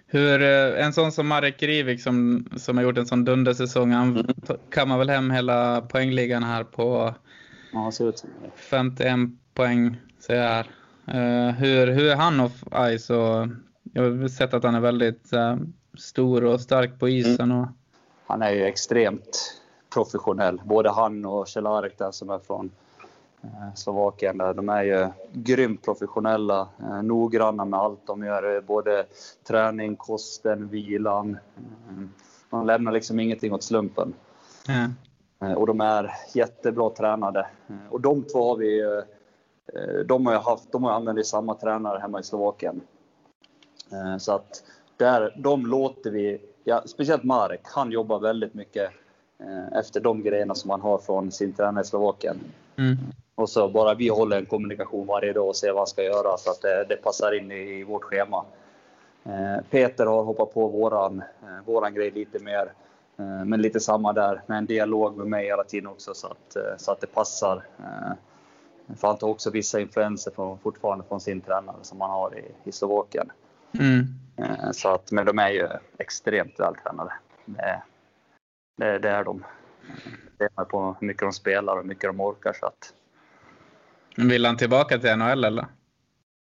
Hur, 0.08 0.42
eh, 0.42 0.86
en 0.86 0.94
sån 0.94 1.12
som 1.12 1.28
Marek 1.28 1.64
Rivik 1.64 2.02
som, 2.02 2.48
som 2.58 2.78
har 2.78 2.84
gjort 2.84 2.98
en 2.98 3.06
sån 3.06 3.26
dundersäsong, 3.26 3.92
han 3.92 4.12
Mm. 4.18 4.28
kammar 4.70 4.98
väl 4.98 5.10
hem 5.10 5.32
hela 5.32 5.82
poängligan 5.82 6.44
här 6.44 6.64
på 6.64 7.14
Ja, 7.74 7.92
ser 7.92 8.10
ut 8.10 8.18
som 8.18 8.30
det. 8.44 8.50
51 8.56 9.30
poäng 9.54 9.98
jag 10.28 10.36
här. 10.36 10.68
Eh, 11.08 11.56
hur, 11.56 11.88
hur 11.88 12.08
är 12.12 12.16
han 12.16 12.40
off 12.40 12.64
ice? 12.98 13.10
Och 13.10 13.48
jag 13.94 14.04
har 14.04 14.28
sett 14.28 14.54
att 14.54 14.64
han 14.64 14.76
är 14.76 14.80
väldigt 14.80 15.34
eh, 15.34 15.58
stor 15.98 16.44
och 16.44 16.62
stark 16.62 17.00
på 17.00 17.10
isen. 17.10 17.52
Och, 17.52 17.68
Han 18.28 18.42
är 18.42 18.52
ju 18.52 18.64
extremt 18.66 19.62
professionell. 19.94 20.62
Både 20.66 20.90
han 20.90 21.26
och 21.26 21.48
Celarek 21.50 21.98
där 21.98 22.12
som 22.12 22.30
är 22.30 22.40
från 22.40 22.72
eh, 23.44 23.74
Slovakien. 23.76 24.38
Där, 24.38 24.54
de 24.54 24.70
är 24.70 24.84
ju 24.84 25.08
grymt 25.34 25.82
professionella, 25.84 26.68
eh, 26.80 27.02
noggranna 27.04 27.66
med 27.66 27.80
allt 27.80 28.08
de 28.08 28.24
gör. 28.24 28.62
Både 28.62 29.06
träning, 29.44 29.96
kosten, 29.96 30.68
vilan. 30.68 31.38
Eh, 31.58 32.04
Man 32.50 32.66
lämnar 32.66 32.92
liksom 32.92 33.20
ingenting 33.20 33.54
åt 33.54 33.64
slumpen. 33.64 34.14
Eh, 35.42 35.54
Och 35.54 35.68
de 35.68 35.82
är 35.82 36.12
jättebra 36.34 36.90
tränade. 36.90 37.48
Och 37.90 38.02
de 38.02 38.24
två 38.24 38.50
har 38.50 38.58
vi 38.58 38.82
eh, 38.82 39.04
de 40.06 40.26
har 40.26 40.34
ju 40.34 40.40
haft, 40.40 40.72
de 40.72 40.84
har 40.84 40.92
ju 40.92 40.96
använt 40.96 41.28
samma 41.28 41.54
tränare 41.56 42.00
hemma 42.00 42.20
i 42.20 42.24
Slovakien. 42.24 42.82
Så 44.20 44.32
att 44.36 44.64
där, 44.98 45.36
de 45.44 45.66
låter 45.66 46.12
vi, 46.12 46.42
ja, 46.66 46.84
speciellt 46.86 47.24
Marek, 47.24 47.62
han 47.64 47.92
jobbar 47.92 48.20
väldigt 48.20 48.54
mycket 48.54 48.92
eh, 49.40 49.78
efter 49.80 50.00
de 50.00 50.24
grejerna 50.24 50.56
som 50.56 50.70
han 50.70 50.82
har 50.82 50.98
från 50.98 51.32
sin 51.32 51.54
tränare 51.54 51.82
i 51.82 51.86
Slovakien. 51.86 52.40
Mm. 52.78 52.98
Och 53.36 53.50
så 53.50 53.70
bara 53.70 53.94
vi 53.94 54.08
håller 54.08 54.38
en 54.38 54.46
kommunikation 54.46 55.08
varje 55.08 55.34
dag 55.34 55.48
och 55.48 55.56
ser 55.56 55.72
vad 55.72 55.80
han 55.80 55.88
ska 55.88 56.04
göra 56.04 56.38
så 56.38 56.52
att 56.52 56.62
det, 56.62 56.86
det 56.90 56.96
passar 56.96 57.38
in 57.38 57.52
i, 57.52 57.80
i 57.80 57.84
vårt 57.84 58.04
schema. 58.04 58.46
Eh, 59.24 59.64
Peter 59.70 60.06
har 60.06 60.24
hoppat 60.24 60.54
på 60.54 60.68
våran, 60.68 61.24
eh, 61.44 61.66
våran 61.66 61.94
grej 61.94 62.12
lite 62.12 62.40
mer. 62.40 62.74
Eh, 63.18 63.46
men 63.46 63.62
lite 63.62 63.80
samma 63.80 64.14
där, 64.14 64.42
med 64.48 64.58
en 64.58 64.66
dialog 64.66 65.18
med 65.18 65.28
mig 65.28 65.46
hela 65.46 65.64
tiden 65.64 65.90
också 65.90 66.14
så 66.14 66.28
att, 66.28 66.56
eh, 66.56 66.78
så 66.78 66.92
att 66.92 67.02
det 67.02 67.08
passar. 67.08 67.64
Eh, 67.80 68.14
för 68.96 69.08
han 69.08 69.18
tar 69.18 69.28
också 69.28 69.50
vissa 69.50 69.80
influenser 69.80 70.32
från, 70.32 70.60
fortfarande 70.60 71.06
från 71.08 71.20
sin 71.20 71.42
tränare 71.42 71.76
som 71.82 72.02
han 72.02 72.10
har 72.10 72.38
i, 72.38 72.70
i 72.70 72.72
Slovakien. 72.72 73.32
Mm. 73.80 74.08
Eh, 74.38 74.72
Så 74.72 74.90
att, 74.90 75.12
men 75.12 75.26
de 75.26 75.40
är 75.40 75.50
ju 75.50 75.68
extremt 75.98 76.60
vältränade. 76.60 77.14
Det, 77.46 77.82
det, 78.78 79.00
det 79.00 79.10
är 79.10 79.24
de. 79.24 79.44
Det 80.38 80.50
är 80.56 80.66
på 80.66 80.96
hur 81.00 81.08
mycket 81.08 81.22
de 81.22 81.34
spelar 81.34 81.74
och 81.74 81.80
hur 81.82 81.88
mycket 81.88 82.10
de 82.10 82.20
orkar. 82.22 82.54
Så 82.54 82.66
att, 82.66 82.94
Vill 84.18 84.46
han 84.46 84.58
tillbaka 84.58 84.98
till 84.98 85.16
NHL 85.16 85.44
eller? 85.44 85.66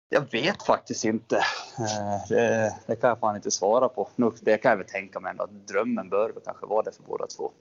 jag 0.08 0.30
vet 0.32 0.62
faktiskt 0.62 1.04
inte. 1.04 1.36
Eh, 1.78 2.28
Det, 2.28 2.74
det 2.86 2.96
kan 2.96 3.08
jag 3.08 3.18
fan 3.18 3.36
inte 3.36 3.50
svara 3.50 3.88
på. 3.88 4.08
Det 4.40 4.58
kan 4.58 4.70
jag 4.70 4.76
väl 4.76 4.86
tänka 4.86 5.20
mig 5.20 5.30
ändå 5.30 5.44
att 5.44 5.68
drömmen 5.68 6.08
bör 6.08 6.30
väl 6.30 6.42
kanske 6.44 6.66
vara 6.66 6.82
det 6.82 6.92
för 6.92 7.02
båda 7.02 7.26
två. 7.26 7.52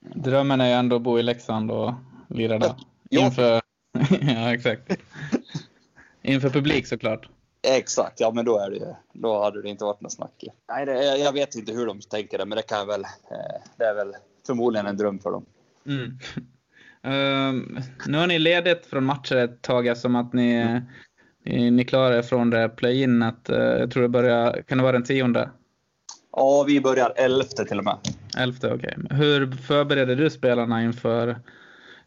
Drömmen 0.00 0.60
är 0.60 0.66
ju 0.66 0.72
ändå 0.72 0.96
att 0.96 1.02
bo 1.02 1.18
i 1.18 1.22
Leksand 1.22 1.70
och 1.70 1.94
lira 2.28 2.58
där. 2.58 2.74
Inför, 3.10 3.62
ja, 4.20 4.54
exakt. 4.54 4.96
Inför 6.22 6.50
publik 6.50 6.86
såklart. 6.86 7.28
Exakt, 7.62 8.20
ja 8.20 8.32
men 8.34 8.44
då 8.44 8.58
är 8.58 8.70
det 8.70 8.76
ju, 8.76 8.94
då 9.12 9.42
hade 9.42 9.62
det 9.62 9.68
inte 9.68 9.84
varit 9.84 10.00
något 10.00 10.12
snack. 10.12 10.44
Nej, 10.68 10.86
det, 10.86 11.18
jag 11.18 11.32
vet 11.32 11.54
inte 11.54 11.72
hur 11.72 11.86
de 11.86 12.00
tänker 12.00 12.38
det, 12.38 12.44
men 12.44 12.56
det 12.56 12.62
kan 12.62 12.86
väl, 12.86 13.00
eh, 13.04 13.62
det 13.76 13.84
är 13.84 13.94
väl 13.94 14.14
förmodligen 14.46 14.86
en 14.86 14.96
dröm 14.96 15.18
för 15.18 15.30
dem. 15.30 15.44
Mm. 15.86 16.18
Ehm, 17.04 17.78
nu 18.06 18.18
har 18.18 18.26
ni 18.26 18.38
ledigt 18.38 18.86
från 18.86 19.04
matcher 19.04 19.36
ett 19.36 19.62
tag 19.62 19.86
eftersom 19.86 20.16
att 20.16 20.32
ni, 20.32 20.80
ni, 21.44 21.70
ni 21.70 21.84
klarar 21.84 22.16
er 22.16 22.22
från 22.22 22.50
det 22.50 22.68
play-inet. 22.68 23.50
Uh, 23.50 23.56
jag 23.56 23.90
tror 23.90 24.02
det 24.02 24.08
börjar, 24.08 24.62
kan 24.62 24.78
det 24.78 24.82
vara 24.82 24.92
den 24.92 25.04
tionde? 25.04 25.50
Ja, 26.32 26.64
vi 26.66 26.80
börjar 26.80 27.12
elfte 27.16 27.64
till 27.64 27.78
och 27.78 27.84
med. 27.84 27.96
Elfte, 28.38 28.72
okej. 28.72 28.96
Hur 29.10 29.52
förbereder 29.52 30.16
du 30.16 30.30
spelarna 30.30 30.82
inför 30.82 31.40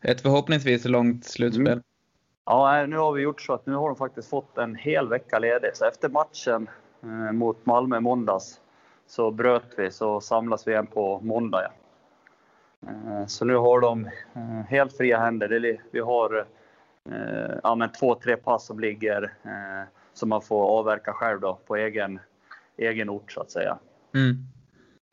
ett 0.01 0.21
förhoppningsvis 0.21 0.85
långt 0.85 1.25
slutspel? 1.25 1.67
Mm. 1.67 1.83
Ja, 2.45 2.85
nu 2.85 2.97
har 2.97 3.11
vi 3.11 3.21
gjort 3.21 3.41
så 3.41 3.53
att 3.53 3.65
nu 3.65 3.73
har 3.73 3.87
de 3.87 3.95
faktiskt 3.95 4.29
fått 4.29 4.57
en 4.57 4.75
hel 4.75 5.07
vecka 5.07 5.39
ledigt. 5.39 5.77
Så 5.77 5.85
efter 5.85 6.09
matchen 6.09 6.69
eh, 7.03 7.31
mot 7.31 7.65
Malmö 7.65 7.97
i 7.97 7.99
måndags 7.99 8.61
så 9.07 9.31
bröt 9.31 9.73
vi, 9.77 9.91
så 9.91 10.21
samlas 10.21 10.67
vi 10.67 10.71
igen 10.71 10.87
på 10.87 11.19
måndag. 11.19 11.61
Ja. 11.61 11.71
Eh, 12.89 13.25
så 13.25 13.45
nu 13.45 13.55
har 13.55 13.79
de 13.79 14.05
eh, 14.33 14.65
helt 14.67 14.97
fria 14.97 15.19
händer. 15.19 15.79
Vi 15.91 15.99
har 15.99 16.45
eh, 17.11 17.55
ja, 17.63 17.75
men 17.75 17.91
två, 17.91 18.15
tre 18.15 18.37
pass 18.37 18.65
som 18.65 18.79
ligger 18.79 19.23
eh, 19.43 19.87
som 20.13 20.29
man 20.29 20.41
får 20.41 20.79
avverka 20.79 21.13
själv 21.13 21.39
då, 21.39 21.59
på 21.67 21.75
egen, 21.75 22.19
egen 22.77 23.09
ort 23.09 23.31
så 23.31 23.41
att 23.41 23.51
säga. 23.51 23.77
Mm. 24.13 24.47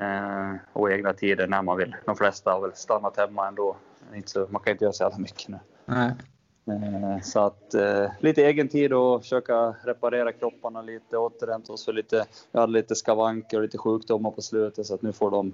Eh, 0.03 0.61
och 0.73 0.93
egna 0.93 1.13
tider 1.13 1.47
när 1.47 1.63
man 1.63 1.77
vill. 1.77 1.97
De 2.05 2.17
flesta 2.17 2.53
har 2.53 2.61
väl 2.61 2.75
stannat 2.75 3.17
hemma 3.17 3.49
ändå. 3.49 3.77
Inte 4.15 4.31
så, 4.31 4.47
man 4.51 4.63
kan 4.63 4.71
inte 4.71 4.85
göra 4.85 4.93
så 4.93 5.05
jävla 5.05 5.19
mycket 5.19 5.49
nu. 5.49 5.59
Nej. 5.85 6.13
Eh, 6.67 7.21
så 7.23 7.41
att 7.41 7.75
eh, 7.75 8.11
lite 8.21 8.43
egen 8.47 8.69
tid 8.69 8.93
och 8.93 9.23
försöka 9.23 9.75
reparera 9.85 10.33
kropparna 10.33 10.83
lite, 10.83 11.17
återhämta 11.17 11.73
oss 11.73 11.85
för 11.85 11.93
lite, 11.93 12.27
vi 12.53 12.61
hade 12.61 12.73
lite 12.73 12.95
skavanker 12.95 13.57
och 13.57 13.63
lite 13.63 13.79
sjukdomar 13.79 14.31
på 14.31 14.43
slutet 14.43 14.87
så 14.87 14.95
att 14.95 15.03
nu 15.03 15.13
får 15.13 15.31
de 15.31 15.53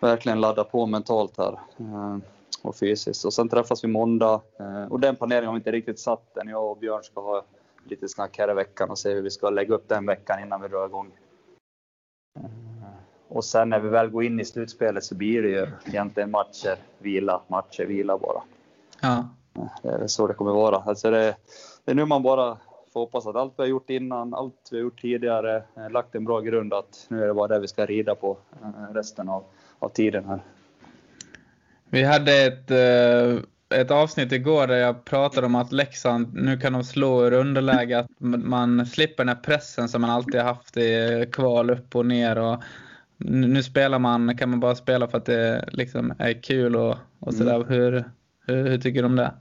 verkligen 0.00 0.40
ladda 0.40 0.64
på 0.64 0.86
mentalt 0.86 1.38
här 1.38 1.52
eh, 1.78 2.18
och 2.62 2.76
fysiskt. 2.76 3.24
Och 3.24 3.32
sen 3.32 3.48
träffas 3.48 3.84
vi 3.84 3.88
måndag 3.88 4.40
eh, 4.58 4.84
och 4.84 5.00
den 5.00 5.16
planeringen 5.16 5.46
har 5.46 5.54
vi 5.54 5.58
inte 5.58 5.72
riktigt 5.72 5.98
satt 5.98 6.36
än. 6.36 6.48
Jag 6.48 6.70
och 6.70 6.78
Björn 6.78 7.02
ska 7.02 7.20
ha 7.20 7.44
lite 7.84 8.08
snack 8.08 8.38
här 8.38 8.50
i 8.50 8.54
veckan 8.54 8.90
och 8.90 8.98
se 8.98 9.14
hur 9.14 9.22
vi 9.22 9.30
ska 9.30 9.50
lägga 9.50 9.74
upp 9.74 9.88
den 9.88 10.06
veckan 10.06 10.40
innan 10.42 10.62
vi 10.62 10.68
drar 10.68 10.86
igång. 10.86 11.10
Eh, 12.38 12.44
och 13.28 13.44
sen 13.44 13.68
när 13.68 13.80
vi 13.80 13.88
väl 13.88 14.10
går 14.10 14.24
in 14.24 14.40
i 14.40 14.44
slutspelet 14.44 15.04
så 15.04 15.14
blir 15.14 15.42
det 15.42 15.48
ju 15.48 15.66
egentligen 15.86 16.30
matcher, 16.30 16.76
vila, 16.98 17.42
matcher, 17.48 17.84
vila 17.84 18.18
bara. 18.18 18.42
Ja. 19.00 19.28
Det 19.82 19.88
är 19.88 20.06
så 20.06 20.26
det 20.26 20.34
kommer 20.34 20.52
vara. 20.52 20.76
Alltså 20.76 21.10
det, 21.10 21.36
det 21.84 21.90
är 21.90 21.94
nu 21.94 22.04
man 22.04 22.22
bara 22.22 22.56
får 22.92 23.00
hoppas 23.00 23.26
att 23.26 23.36
allt 23.36 23.54
vi 23.56 23.62
har 23.62 23.68
gjort 23.68 23.90
innan, 23.90 24.34
allt 24.34 24.68
vi 24.70 24.76
har 24.76 24.82
gjort 24.82 25.00
tidigare, 25.00 25.62
eh, 25.76 25.90
lagt 25.90 26.14
en 26.14 26.24
bra 26.24 26.40
grund 26.40 26.74
att 26.74 27.06
nu 27.08 27.22
är 27.22 27.26
det 27.26 27.34
bara 27.34 27.48
det 27.48 27.58
vi 27.58 27.68
ska 27.68 27.86
rida 27.86 28.14
på 28.14 28.38
eh, 28.62 28.94
resten 28.94 29.28
av, 29.28 29.44
av 29.78 29.88
tiden 29.88 30.24
här. 30.24 30.40
Vi 31.90 32.02
hade 32.04 32.32
ett, 32.32 32.70
eh, 32.70 33.80
ett 33.80 33.90
avsnitt 33.90 34.32
igår 34.32 34.66
där 34.66 34.76
jag 34.76 35.04
pratade 35.04 35.46
om 35.46 35.54
att 35.54 35.72
Leksand, 35.72 36.34
nu 36.34 36.58
kan 36.58 36.72
de 36.72 36.84
slå 36.84 37.26
ur 37.26 37.32
underläge, 37.32 37.98
att 37.98 38.10
man 38.18 38.86
slipper 38.86 39.24
den 39.24 39.36
här 39.36 39.42
pressen 39.42 39.88
som 39.88 40.00
man 40.00 40.10
alltid 40.10 40.40
haft 40.40 40.76
i 40.76 41.26
kval 41.32 41.70
upp 41.70 41.96
och 41.96 42.06
ner. 42.06 42.38
Och 42.38 42.62
nu 43.16 43.62
spelar 43.62 43.98
man, 43.98 44.36
kan 44.36 44.50
man 44.50 44.60
bara 44.60 44.74
spela 44.74 45.08
för 45.08 45.18
att 45.18 45.26
det 45.26 45.68
liksom 45.72 46.14
är 46.18 46.42
kul 46.42 46.76
och, 46.76 46.96
och 47.18 47.34
sådär. 47.34 47.54
Mm. 47.54 47.68
Hur, 47.68 48.04
hur, 48.46 48.68
hur 48.68 48.78
tycker 48.78 49.02
du 49.02 49.06
om 49.06 49.16
det? 49.16 49.32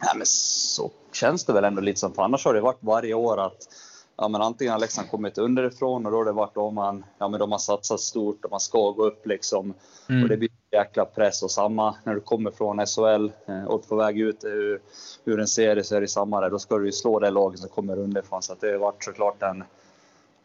Ja, 0.00 0.12
men 0.14 0.26
så 0.26 0.90
känns 1.12 1.44
det 1.44 1.52
väl 1.52 1.64
ändå 1.64 1.80
lite 1.80 2.00
som, 2.00 2.12
för 2.12 2.22
annars 2.22 2.44
har 2.44 2.54
det 2.54 2.60
varit 2.60 2.78
varje 2.80 3.14
år 3.14 3.46
att 3.46 3.68
ja, 4.16 4.28
men 4.28 4.42
antingen 4.42 4.72
har 4.72 4.80
Leksand 4.80 5.10
kommit 5.10 5.38
underifrån 5.38 6.06
och 6.06 6.12
då 6.12 6.18
har 6.18 6.24
det 6.24 6.32
varit 6.32 6.56
om 6.56 6.74
man, 6.74 7.04
ja, 7.18 7.28
men 7.28 7.40
de 7.40 7.52
har 7.52 7.58
satsat 7.58 8.00
stort 8.00 8.44
och 8.44 8.50
man 8.50 8.60
ska 8.60 8.90
gå 8.90 9.06
upp 9.06 9.26
liksom. 9.26 9.74
Mm. 10.08 10.22
Och 10.22 10.28
det 10.28 10.36
blir 10.36 10.50
jäkla 10.70 11.04
press 11.04 11.42
och 11.42 11.50
samma 11.50 11.94
när 12.04 12.14
du 12.14 12.20
kommer 12.20 12.50
från 12.50 12.86
SHL 12.86 13.32
eh, 13.46 13.64
och 13.64 13.88
på 13.88 13.96
väg 13.96 14.20
ut 14.20 14.44
ur, 14.44 14.80
ur 15.24 15.40
en 15.40 15.48
serie 15.48 15.84
så 15.84 15.96
är 15.96 16.00
det 16.00 16.08
samma 16.08 16.40
där. 16.40 16.50
Då 16.50 16.58
ska 16.58 16.78
du 16.78 16.86
ju 16.86 16.92
slå 16.92 17.18
det 17.18 17.30
laget 17.30 17.60
som 17.60 17.68
kommer 17.68 17.98
underifrån. 17.98 18.42
Så 18.42 18.54
det 18.60 18.70
har 18.70 18.78
varit 18.78 19.04
såklart 19.04 19.42
en, 19.42 19.64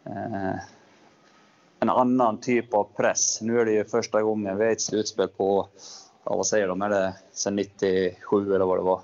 eh, 0.05 0.59
en 1.79 1.89
annan 1.89 2.37
typ 2.37 2.73
av 2.73 2.87
press. 2.95 3.41
Nu 3.41 3.59
är 3.59 3.65
det 3.65 3.71
ju 3.71 3.85
första 3.85 4.21
gången 4.21 4.57
vi 4.57 4.65
är 4.65 4.71
ett 4.71 4.81
slutspel 4.81 5.27
på, 5.27 5.67
ja, 6.23 6.35
vad 6.35 6.47
säger 6.47 6.67
de, 6.67 6.81
är 6.81 6.89
det 6.89 7.13
sen 7.33 7.55
97 7.55 8.55
eller 8.55 8.65
vad 8.65 8.77
det 8.77 8.83
var? 8.83 9.01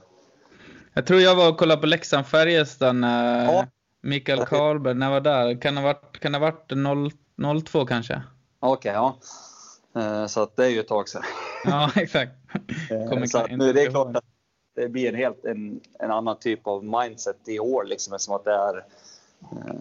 Jag 0.94 1.06
tror 1.06 1.20
jag 1.20 1.36
var 1.36 1.50
och 1.50 1.58
kollade 1.58 1.82
på 1.82 1.88
Leksand-Färjestad 1.88 2.96
när 2.96 3.46
Ja. 3.46 3.66
Mikael 4.02 4.46
Karlberg, 4.46 4.94
när 4.94 5.06
jag 5.06 5.12
var 5.14 5.22
där. 5.22 5.62
Kan 5.62 5.76
det 5.76 5.82
ha 5.82 5.88
varit, 5.88 6.20
kan 6.20 6.32
det 6.32 6.38
ha 6.38 6.46
varit 6.46 6.72
0, 6.72 7.12
02 7.64 7.86
kanske? 7.86 8.22
Okej, 8.60 8.92
ja. 8.94 9.18
Eh, 9.96 10.26
Så 10.26 10.44
att 10.44 10.56
det 10.56 10.66
är 10.66 10.70
ju 10.70 10.80
ett 10.80 10.88
tag 10.88 11.10
sedan. 11.10 11.24
Ja, 11.66 11.92
exakt. 11.96 12.32
Kommer 13.10 13.26
Så 13.26 13.48
nu, 13.48 13.74
det 13.74 13.82
är 13.82 13.90
klart 13.90 14.16
att 14.16 14.24
det 14.76 14.90
blir 14.90 15.10
en 15.10 15.16
helt 15.16 15.46
en, 15.46 15.80
en 16.00 16.12
annan 16.12 16.40
typ 16.40 16.68
av 16.68 16.84
mindset 16.84 17.38
i 17.48 17.60
år, 17.60 17.84
liksom, 17.84 18.14
eftersom 18.14 18.36
att 18.36 18.46
det 18.46 18.54
är 18.54 18.78
eh, 18.78 19.74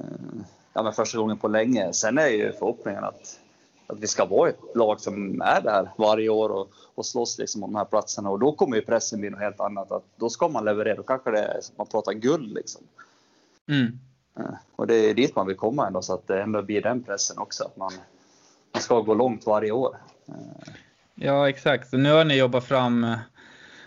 ja, 0.73 0.83
men 0.83 0.93
första 0.93 1.19
gången 1.19 1.39
på 1.39 1.49
länge. 1.49 1.93
Sen 1.93 2.19
är 2.19 2.29
ju 2.29 2.53
förhoppningen 2.53 3.05
att, 3.05 3.41
att 3.89 4.01
vi 4.01 4.07
ska 4.07 4.25
vara 4.25 4.49
ett 4.49 4.61
lag 4.75 5.01
som 5.01 5.43
är 5.43 5.61
där 5.61 5.91
varje 5.99 6.29
år 6.29 6.49
och, 6.49 6.71
och 6.95 7.07
slåss 7.07 7.39
liksom 7.39 7.63
om 7.63 7.73
de 7.73 7.79
här 7.79 7.85
platserna. 7.85 8.31
Och 8.31 8.39
då 8.39 8.53
kommer 8.53 8.77
ju 8.77 8.83
pressen 8.83 9.21
bli 9.21 9.31
något 9.31 9.41
helt 9.41 9.61
annat. 9.61 9.93
Att 9.93 10.05
då 10.17 10.31
ska 10.31 10.49
man 10.49 10.65
leverera. 10.65 10.97
Då 10.97 11.03
kanske 11.03 11.31
det 11.31 11.39
är, 11.39 11.61
man 11.77 11.87
pratar 11.87 12.13
guld. 12.13 12.55
Liksom. 12.55 12.83
Mm. 13.69 13.99
Eh, 14.39 14.55
Och 14.77 14.87
det 14.87 14.95
är 14.95 15.15
dit 15.15 15.37
man 15.37 15.47
vill 15.47 15.57
komma 15.57 15.87
ändå, 15.87 16.03
så 16.03 16.15
att 16.15 16.27
det 16.27 16.43
ändå 16.43 16.63
blir 16.63 16.83
den 16.83 17.03
pressen 17.03 17.39
också. 17.39 17.65
Att 17.65 17.77
man, 17.77 17.93
man 18.73 18.83
ska 18.83 19.01
gå 19.01 19.15
långt 19.15 19.47
varje 19.47 19.73
år. 19.73 19.97
Ja, 21.15 21.49
exakt. 21.49 21.91
Så 21.91 21.97
nu 21.97 22.13
har 22.13 22.25
ni 22.25 22.39
jobbat 22.39 22.65
fram 22.65 23.05
eh, 23.05 23.19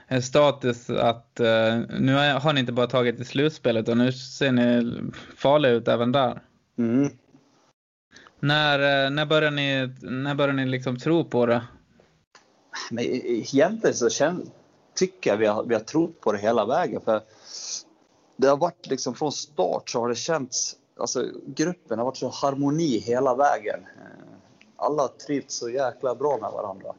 en 0.08 0.22
status 0.22 0.90
att 0.90 1.40
eh, 1.40 1.80
nu 2.00 2.16
har 2.16 2.54
ni 2.54 2.60
inte 2.60 2.72
bara 2.72 2.88
tagit 2.88 3.16
till 3.16 3.26
slutspelet 3.26 3.90
och 3.90 3.98
nu 3.98 4.12
ser 4.12 4.52
ni 4.52 4.94
farliga 5.38 5.72
ut 5.72 5.88
även 5.88 6.12
där. 6.12 6.42
Mm. 6.78 7.10
När, 8.42 9.06
eh, 9.06 9.12
när 9.12 9.26
börjar 9.26 9.52
ni, 9.52 9.90
när 10.02 10.36
börjar 10.36 10.54
ni 10.54 10.66
liksom 10.66 10.98
tro 10.98 11.26
på 11.26 11.46
det? 11.46 11.64
Men 12.92 13.04
e-, 13.04 13.22
egentligen 13.26 13.96
så 13.96 14.10
känner, 14.10 14.46
tycker 14.96 15.30
jag 15.30 15.38
vi 15.38 15.46
har, 15.46 15.64
vi 15.64 15.74
har 15.74 15.82
trott 15.82 16.22
på 16.22 16.32
det 16.32 16.38
hela 16.38 16.66
vägen. 16.66 17.02
För 17.02 17.22
det 18.38 18.48
har 18.48 18.58
varit 18.58 18.88
liksom 18.88 19.16
från 19.16 19.32
start 19.32 19.90
så 19.90 20.00
har 20.00 20.10
det 20.10 20.16
känts, 20.16 20.76
alltså 21.00 21.26
gruppen 21.46 21.98
har 21.98 22.06
varit 22.06 22.18
så 22.18 22.30
harmoni 22.30 22.98
hela 22.98 23.36
vägen. 23.36 23.80
Eh, 23.80 24.28
alla 24.76 25.02
har 25.02 25.10
trivts 25.10 25.56
så 25.56 25.70
jäkla 25.70 26.16
bra 26.16 26.38
med 26.42 26.52
varandra. 26.52 26.94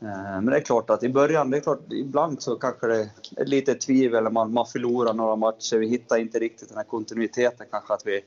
Eh, 0.00 0.40
men 0.40 0.46
det 0.46 0.56
är 0.56 0.60
klart 0.60 0.90
att 0.90 1.02
i 1.02 1.08
början, 1.08 1.50
det 1.50 1.56
är 1.56 1.60
klart, 1.60 1.92
ibland 1.92 2.42
så 2.42 2.56
kanske 2.56 2.86
det 2.86 3.10
är 3.36 3.44
lite 3.44 3.74
tvivel, 3.74 4.32
man, 4.32 4.52
man 4.52 4.66
förlorar 4.66 5.14
några 5.14 5.36
matcher, 5.36 5.76
vi 5.76 5.88
hittar 5.88 6.16
inte 6.16 6.38
riktigt 6.38 6.68
den 6.68 6.76
här 6.76 6.84
kontinuiteten 6.84 7.66
kanske 7.70 7.94
att 7.94 8.06
vi 8.06 8.20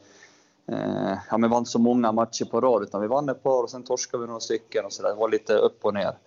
eh, 0.67 1.17
ja, 1.31 1.37
men 1.37 1.49
vann 1.49 1.65
så 1.65 1.79
många 1.79 2.11
matcher 2.11 2.45
på 2.45 2.61
rad, 2.61 2.83
utan 2.83 3.01
vi 3.01 3.07
vann 3.07 3.29
ett 3.29 3.43
par 3.43 3.63
och 3.63 3.69
sen 3.69 3.83
torskade 3.83 4.21
vi 4.21 4.27
några 4.27 4.39
stycken 4.39 4.85
och 4.85 4.93
så 4.93 5.03
där. 5.03 5.09
Det 5.09 5.15
var 5.15 5.29
lite 5.29 5.53
upp 5.53 5.85
och 5.85 5.93
ner. 5.93 6.17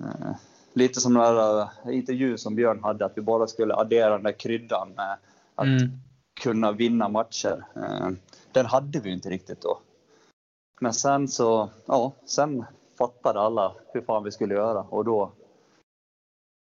Eh, 0.00 0.30
lite 0.72 1.00
som 1.00 1.14
den 1.14 1.22
där 1.22 1.60
eh, 1.60 1.68
intervjun 1.96 2.38
som 2.38 2.54
Björn 2.54 2.82
hade, 2.84 3.04
att 3.04 3.16
vi 3.18 3.22
bara 3.22 3.46
skulle 3.46 3.74
addera 3.74 4.10
den 4.10 4.22
där 4.22 4.32
kryddan 4.32 4.92
med 4.96 5.16
att 5.54 5.66
Mm. 5.66 5.90
kunna 6.40 6.72
vinna 6.72 7.08
matcher. 7.08 7.66
Eh, 7.76 8.08
den 8.52 8.66
hade 8.66 9.00
vi 9.00 9.10
inte 9.10 9.30
riktigt 9.30 9.60
då. 9.62 9.78
Men 10.80 10.92
sen 10.94 11.28
så, 11.28 11.70
ja, 11.86 12.12
sen 12.24 12.64
fattade 12.98 13.40
alla 13.40 13.74
hur 13.92 14.00
fan 14.00 14.24
vi 14.24 14.30
skulle 14.30 14.54
göra 14.54 14.80
och 14.80 15.04
då, 15.04 15.32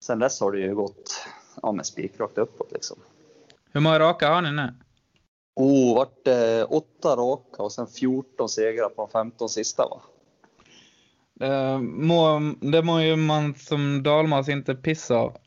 sen 0.06 0.20
dess 0.20 0.42
har 0.42 0.52
det 0.52 0.60
ju 0.60 0.76
gått, 0.76 1.28
ja 1.62 1.72
men 1.72 1.86
spikrakt 1.86 2.38
uppåt 2.38 2.72
liksom. 2.72 2.98
Hur 3.72 3.82
många 3.82 4.00
raka 4.00 4.30
har 4.30 4.42
ni 4.42 4.52
nu? 4.52 4.74
Oh, 5.56 5.96
vart 5.96 6.26
det 6.26 6.64
åtta 6.64 7.16
raka 7.16 7.64
och 7.64 7.72
sen 7.72 7.88
14 7.88 8.50
segrar 8.50 8.90
på 8.90 9.02
de 9.02 9.10
15 9.12 9.50
sista 9.50 9.84
va? 9.88 10.02
Eh, 11.42 11.80
må, 11.80 12.40
det 12.62 12.84
må 12.84 13.02
ju 13.02 13.16
man 13.16 13.56
som 13.56 14.04
dalmas 14.04 14.50
inte 14.50 14.76
pissa 14.76 15.16
av. 15.16 15.38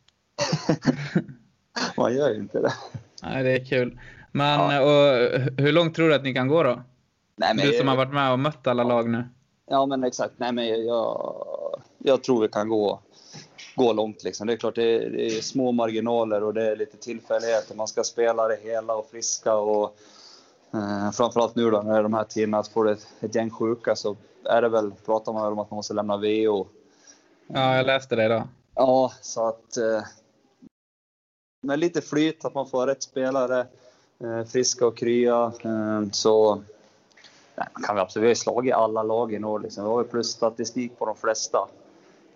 Man 1.96 2.14
gör 2.14 2.30
ju 2.30 2.36
inte 2.40 2.60
det. 2.60 2.72
Nej, 3.22 3.42
det 3.44 3.52
är 3.52 3.64
kul. 3.64 4.00
Men 4.32 4.60
Ja. 4.60 4.80
och, 4.80 5.40
hur 5.58 5.72
långt 5.72 5.94
tror 5.94 6.08
du 6.08 6.14
att 6.14 6.22
ni 6.22 6.34
kan 6.34 6.48
gå 6.48 6.62
då? 6.62 6.82
Nej, 7.36 7.54
Du 7.56 7.72
som 7.72 7.88
har 7.88 7.96
varit 7.96 8.12
med 8.14 8.32
och 8.32 8.38
mött 8.38 8.66
alla 8.66 8.82
lag 8.84 9.08
nu. 9.08 9.24
Ja, 9.70 9.86
men 9.86 10.04
exakt. 10.04 10.34
Nej, 10.36 10.52
men 10.52 10.86
jag, 10.86 11.34
jag 11.98 12.22
tror 12.22 12.42
vi 12.42 12.48
kan 12.48 12.68
gå, 12.68 13.00
gå 13.74 13.92
långt. 13.92 14.24
Liksom. 14.24 14.46
Det 14.46 14.52
är 14.52 14.56
klart, 14.56 14.74
det 14.74 14.96
är, 14.96 15.10
det 15.10 15.26
är 15.26 15.40
små 15.40 15.72
marginaler 15.72 16.42
och 16.42 16.54
det 16.54 16.70
är 16.70 16.76
lite 16.76 16.96
tillfälligheter. 16.96 17.74
Man 17.74 17.88
ska 17.88 18.04
spela 18.04 18.48
det 18.48 18.58
hela 18.62 18.94
och 18.94 19.10
friska. 19.10 19.54
Och, 19.54 19.96
eh, 20.74 21.10
framförallt 21.10 21.54
nu 21.54 21.70
då, 21.70 21.82
när 21.82 22.02
de 22.02 22.14
här 22.14 22.24
tiderna, 22.24 22.58
att 22.58 22.68
få 22.68 22.88
ett, 22.88 23.06
ett 23.20 23.34
gäng 23.34 23.50
sjuka 23.50 23.96
så 23.96 24.16
är 24.44 24.62
det 24.62 24.68
väl, 24.68 24.92
pratar 25.06 25.32
man 25.32 25.42
väl 25.42 25.52
om 25.52 25.58
att 25.58 25.70
man 25.70 25.76
måste 25.76 25.94
lämna 25.94 26.16
VO. 26.16 26.66
Ja, 27.46 27.76
jag 27.76 27.86
läste 27.86 28.16
det 28.16 28.24
idag. 28.24 28.42
Ja, 28.74 29.12
så 29.20 29.48
att... 29.48 29.76
Eh, 29.76 30.02
med 31.62 31.78
lite 31.78 32.00
flyt, 32.00 32.44
att 32.44 32.54
man 32.54 32.66
får 32.66 32.86
rätt 32.86 33.02
spelare, 33.02 33.66
eh, 34.20 34.44
friska 34.44 34.86
och 34.86 34.96
krya. 34.96 35.52
Eh, 35.64 36.02
så 36.12 36.62
nej, 37.54 37.66
kan 37.86 37.94
vi 37.94 38.00
absolut, 38.00 38.22
vi 38.22 38.26
har 38.26 38.30
ju 38.30 38.34
slagit 38.34 38.74
alla 38.74 39.02
lag 39.02 39.32
i 39.32 39.44
år. 39.44 39.60
Liksom. 39.60 39.84
Vi 39.84 39.90
har 39.90 40.02
ju 40.02 40.08
plusstatistik 40.08 40.98
på 40.98 41.06
de 41.06 41.16
flesta. 41.16 41.68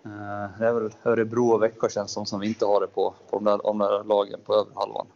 Eh, 0.07 0.59
det 0.59 0.67
är 0.67 0.73
väl 0.73 0.91
Örebro 1.03 1.49
och 1.49 1.63
Växjö 1.63 1.89
känns 1.89 2.11
som, 2.11 2.25
som 2.25 2.39
vi 2.39 2.47
inte 2.47 2.65
har 2.65 2.81
det 2.81 2.87
på, 2.87 3.13
på 3.29 3.37
de, 3.37 3.43
där, 3.43 3.57
de 3.63 3.77
där 3.77 4.03
lagen 4.03 4.39
på 4.45 4.53
över 4.53 4.71
halvan. 4.75 5.07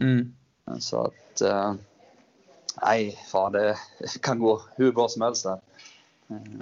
Mm. 0.00 0.34
Eh, 0.68 0.76
Så 0.78 1.00
att... 1.00 1.40
Eh, 1.40 1.74
nej, 2.82 3.18
fan 3.32 3.52
det 3.52 3.76
kan 4.22 4.38
gå 4.38 4.62
hur 4.76 4.92
bra 4.92 5.08
som 5.08 5.22
helst 5.22 5.44
där. 5.44 5.60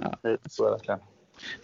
Ja. 0.01 0.17
Det 0.21 0.37
tror 0.37 0.67
jag 0.67 0.71
verkligen. 0.71 0.99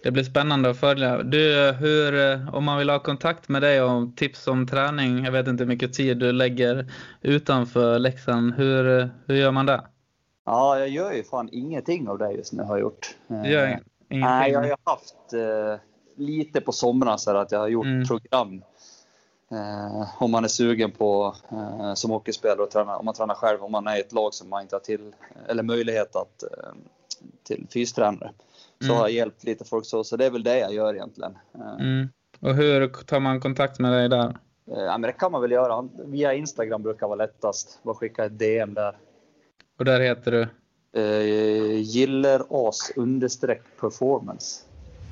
Det 0.02 0.10
blir 0.10 0.24
spännande 0.24 0.70
att 0.70 0.80
följa. 0.80 1.22
Du, 1.22 1.72
hur, 1.72 2.14
om 2.54 2.64
man 2.64 2.78
vill 2.78 2.90
ha 2.90 2.98
kontakt 2.98 3.48
med 3.48 3.62
dig 3.62 3.82
och 3.82 4.16
tips 4.16 4.46
om 4.46 4.66
träning, 4.66 5.24
jag 5.24 5.32
vet 5.32 5.46
inte 5.48 5.64
hur 5.64 5.68
mycket 5.68 5.92
tid 5.92 6.18
du 6.18 6.32
lägger 6.32 6.92
utanför 7.22 7.98
Leksand, 7.98 8.54
hur, 8.54 9.10
hur 9.26 9.34
gör 9.36 9.50
man 9.50 9.66
det? 9.66 9.84
Ja, 10.44 10.78
jag 10.78 10.88
gör 10.88 11.12
ju 11.12 11.24
fan 11.24 11.48
ingenting 11.52 12.08
av 12.08 12.18
det 12.18 12.32
just 12.32 12.52
nu 12.52 12.62
har 12.62 12.76
jag 12.76 12.80
gjort. 12.80 13.16
Gör 13.28 13.66
ing- 13.66 13.84
ingenting? 14.08 14.20
Nej, 14.38 14.50
jag 14.52 14.58
har 14.60 14.66
ju 14.66 14.74
haft 14.84 15.32
eh, 15.32 15.80
lite 16.16 16.60
på 16.60 16.72
somrarna 16.72 17.18
så 17.18 17.36
att 17.36 17.52
jag 17.52 17.58
har 17.58 17.68
gjort 17.68 17.86
Mm. 17.86 18.06
program. 18.06 18.62
Eh, 19.50 20.22
om 20.22 20.30
man 20.30 20.44
är 20.44 20.48
sugen 20.48 20.90
på 20.90 21.34
eh, 21.52 21.94
som 21.94 22.10
hockeyspelare 22.10 22.62
och 22.62 22.70
träna, 22.70 22.96
om 22.96 23.04
man 23.04 23.14
tränar 23.14 23.34
själv, 23.34 23.64
om 23.64 23.72
man 23.72 23.86
är 23.86 23.96
i 23.96 24.00
ett 24.00 24.12
lag 24.12 24.34
som 24.34 24.48
man 24.48 24.62
inte 24.62 24.74
har 24.74 24.80
till, 24.80 25.14
eller 25.48 25.62
möjlighet 25.62 26.16
att 26.16 26.42
eh, 26.42 26.48
till 27.42 27.66
fystränare. 27.72 28.30
Så 28.80 28.84
Mm. 28.84 28.96
har 28.96 29.02
jag 29.02 29.10
hjälpt 29.10 29.44
lite 29.44 29.64
folk 29.64 29.86
så, 29.86 30.04
så 30.04 30.16
det 30.16 30.26
är 30.26 30.30
väl 30.30 30.42
det 30.42 30.58
jag 30.58 30.72
gör 30.74 30.94
egentligen. 30.94 31.38
Eh, 31.54 31.74
Mm. 31.86 32.08
Och 32.40 32.54
hur 32.54 32.88
tar 32.88 33.20
man 33.20 33.40
kontakt 33.40 33.78
med 33.78 33.92
dig 33.92 34.08
där? 34.08 34.38
eh, 34.70 34.82
ja, 34.82 34.98
men 34.98 35.02
det 35.02 35.12
kan 35.12 35.32
man 35.32 35.40
väl 35.42 35.50
göra. 35.52 35.88
Via 36.04 36.34
Instagram 36.34 36.82
brukar 36.82 37.06
vara 37.06 37.16
lättast. 37.16 37.80
Bara 37.82 37.94
skicka 37.94 38.24
ett 38.24 38.38
DM 38.38 38.74
där. 38.74 38.96
Och 39.78 39.84
där 39.84 40.00
heter 40.00 40.30
du? 40.30 40.48
Eh, 40.92 41.84
gilleras 41.84 42.92
understreck 42.96 43.62
performance. 43.80 44.64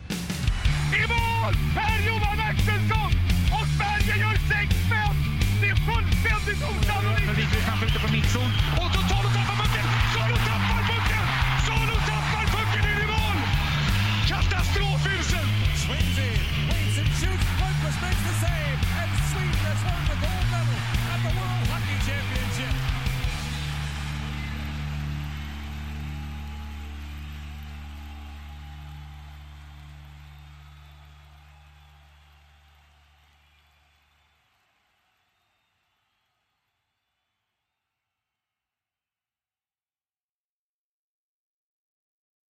I 0.09 1.03
mål! 1.13 1.55
Per-Johan 1.77 2.41
Axelsson! 2.51 3.13
Och 3.57 3.67
Sverige 3.77 4.15
gör 4.23 4.37
6-5! 4.53 5.15
Det 5.61 5.69
är 5.75 5.79
fullständigt 5.89 6.63
osannolikt! 6.71 7.27
Men 7.29 7.37
Wiklund 7.41 7.65
kanske 7.69 7.87
ute 7.89 8.01
på 8.05 8.09
mittzon. 8.17 8.51
Och 8.81 8.89
så 8.95 9.01
Salo 9.11 9.29
tappar 9.37 9.57
pucken! 9.63 9.87
Salo 10.15 10.37
tappar 10.49 10.83
pucken! 10.91 11.27
Salo 11.67 11.97
tappar 12.11 12.45
pucken 12.55 12.85
in 12.93 12.99
i 13.05 13.07
mål! 13.15 13.39
Katastrofhusen! 14.31 15.49
Swings 15.83 16.19
in, 16.27 16.41
waits 16.69 16.97
and 17.03 17.13
shoots. 17.21 17.47
Makes 18.03 18.23
the 18.29 18.35
save, 18.43 18.79
and 19.01 19.11
Sweden 19.31 19.63
has 19.65 19.81
won 19.87 20.07